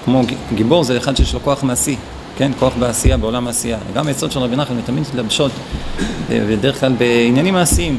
כמו 0.05 0.21
גיבור 0.55 0.83
זה 0.83 0.97
אחד 0.97 1.17
שיש 1.17 1.33
לו 1.33 1.39
כוח 1.43 1.63
מעשי, 1.63 1.95
כן, 2.37 2.51
כוח 2.59 2.73
בעשייה, 2.79 3.17
בעולם 3.17 3.47
העשייה. 3.47 3.77
גם 3.93 4.07
העצות 4.07 4.31
של 4.31 4.39
רבי 4.39 4.55
נחמן 4.55 4.81
תמיד 4.85 5.03
מתלבשות 5.03 5.51
בדרך 6.29 6.79
כלל 6.79 6.93
בעניינים 6.97 7.53
מעשיים, 7.53 7.97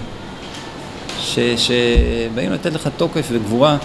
ש, 1.20 1.38
שבאים 1.38 2.53
לתת 2.53 2.72
לך 2.72 2.88
תוקף 2.96 3.29
וגבורה 3.33 3.77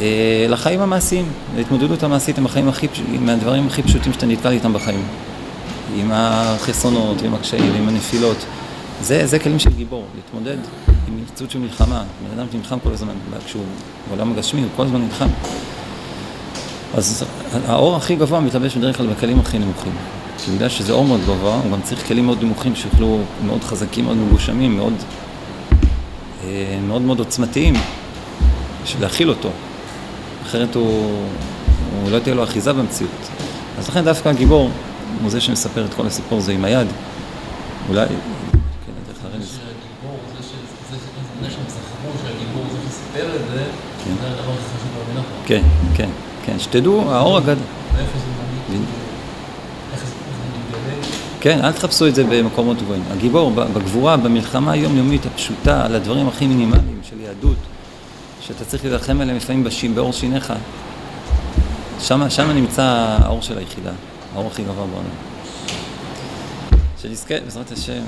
אה, 0.00 0.46
לחיים 0.48 0.80
המעשיים, 0.80 1.24
להתמודדות 1.56 2.02
המעשית 2.02 2.38
עם 2.38 2.46
החיים 2.46 2.68
הכי, 2.68 2.86
עם 3.12 3.28
הדברים 3.28 3.66
הכי 3.66 3.82
פשוטים 3.82 4.12
שאתה 4.12 4.26
נתקל 4.26 4.50
איתם 4.50 4.72
בחיים. 4.72 5.04
עם 5.96 6.10
החסרונות, 6.12 7.22
עם 7.22 7.34
הקשיים, 7.34 7.72
עם 7.74 7.88
הנפילות. 7.88 8.36
זה, 9.02 9.26
זה 9.26 9.38
כלים 9.38 9.58
של 9.58 9.70
גיבור, 9.70 10.04
להתמודד 10.14 10.56
עם 11.08 11.20
מציאות 11.22 11.50
של 11.50 11.58
מלחמה. 11.58 12.04
בן 12.28 12.38
אדם 12.38 12.46
שנלחם 12.52 12.78
כל 12.82 12.92
הזמן, 12.92 13.12
כשהוא 13.46 13.62
בעולם 14.08 14.32
הגשמי, 14.32 14.60
הוא 14.60 14.68
כל 14.76 14.82
הזמן 14.82 15.02
נלחם. 15.02 15.28
אז 16.94 17.24
האור 17.66 17.96
הכי 17.96 18.16
גבוה 18.16 18.40
מתלבש 18.40 18.76
בדרך 18.76 18.96
כלל 18.96 19.06
בכלים 19.06 19.40
הכי 19.40 19.58
נמוכים. 19.58 19.92
כי 20.38 20.50
בגלל 20.50 20.68
שזה 20.68 20.92
אור 20.92 21.04
מאוד 21.04 21.20
גבוה, 21.20 21.60
הוא 21.64 21.72
גם 21.72 21.82
צריך 21.82 22.06
כלים 22.06 22.26
מאוד 22.26 22.42
נמוכים 22.42 22.74
שיוכלו, 22.76 23.18
מאוד 23.46 23.64
חזקים, 23.64 24.04
מאוד 24.04 24.16
מגושמים, 24.16 24.76
מאוד 24.76 24.92
אה, 26.44 26.78
מאוד, 26.86 27.02
מאוד 27.02 27.18
עוצמתיים, 27.18 27.74
בשביל 28.84 29.02
להכיל 29.02 29.28
אותו. 29.28 29.48
אחרת 30.42 30.74
הוא, 30.74 31.18
הוא 32.02 32.10
לא 32.10 32.18
תהיה 32.18 32.34
לו 32.34 32.44
אחיזה 32.44 32.72
במציאות. 32.72 33.28
אז 33.78 33.88
לכן 33.88 34.04
דווקא 34.04 34.28
הגיבור 34.28 34.70
הוא 35.22 35.30
זה 35.30 35.40
שמספר 35.40 35.84
את 35.84 35.94
כל 35.94 36.06
הסיפור 36.06 36.38
הזה 36.38 36.52
עם 36.52 36.64
היד. 36.64 36.86
אולי... 37.88 38.06
כן. 44.04 44.10
כן, 45.46 45.62
כן, 45.94 46.08
כן, 46.46 46.58
שתדעו, 46.58 47.12
האור 47.12 47.36
הגדול. 47.36 47.64
כן, 51.40 51.64
אל 51.64 51.72
תחפשו 51.72 52.06
את 52.06 52.14
זה 52.14 52.24
במקומות 52.24 52.76
גבוהים. 52.82 53.02
הגיבור, 53.10 53.50
בגבורה, 53.50 54.16
במלחמה 54.16 54.72
היומיומית 54.72 55.26
הפשוטה, 55.26 55.84
על 55.84 55.94
הדברים 55.94 56.28
הכי 56.28 56.46
מינימליים 56.46 57.00
של 57.02 57.20
יהדות, 57.20 57.56
שאתה 58.40 58.64
צריך 58.64 58.84
להילחם 58.84 59.20
עליהם 59.20 59.36
לפעמים 59.36 59.64
בשים, 59.64 59.94
באור 59.94 60.12
שיניך. 60.12 60.52
שם, 62.00 62.30
שם 62.30 62.50
נמצא 62.50 62.82
האור 63.22 63.42
של 63.42 63.58
היחידה, 63.58 63.90
האור 64.34 64.46
הכי 64.46 64.62
גבוה 64.62 64.86
בעולם. 64.86 65.08
שנזכה, 67.02 67.34
בעזרת 67.44 67.72
השם. 67.72 68.02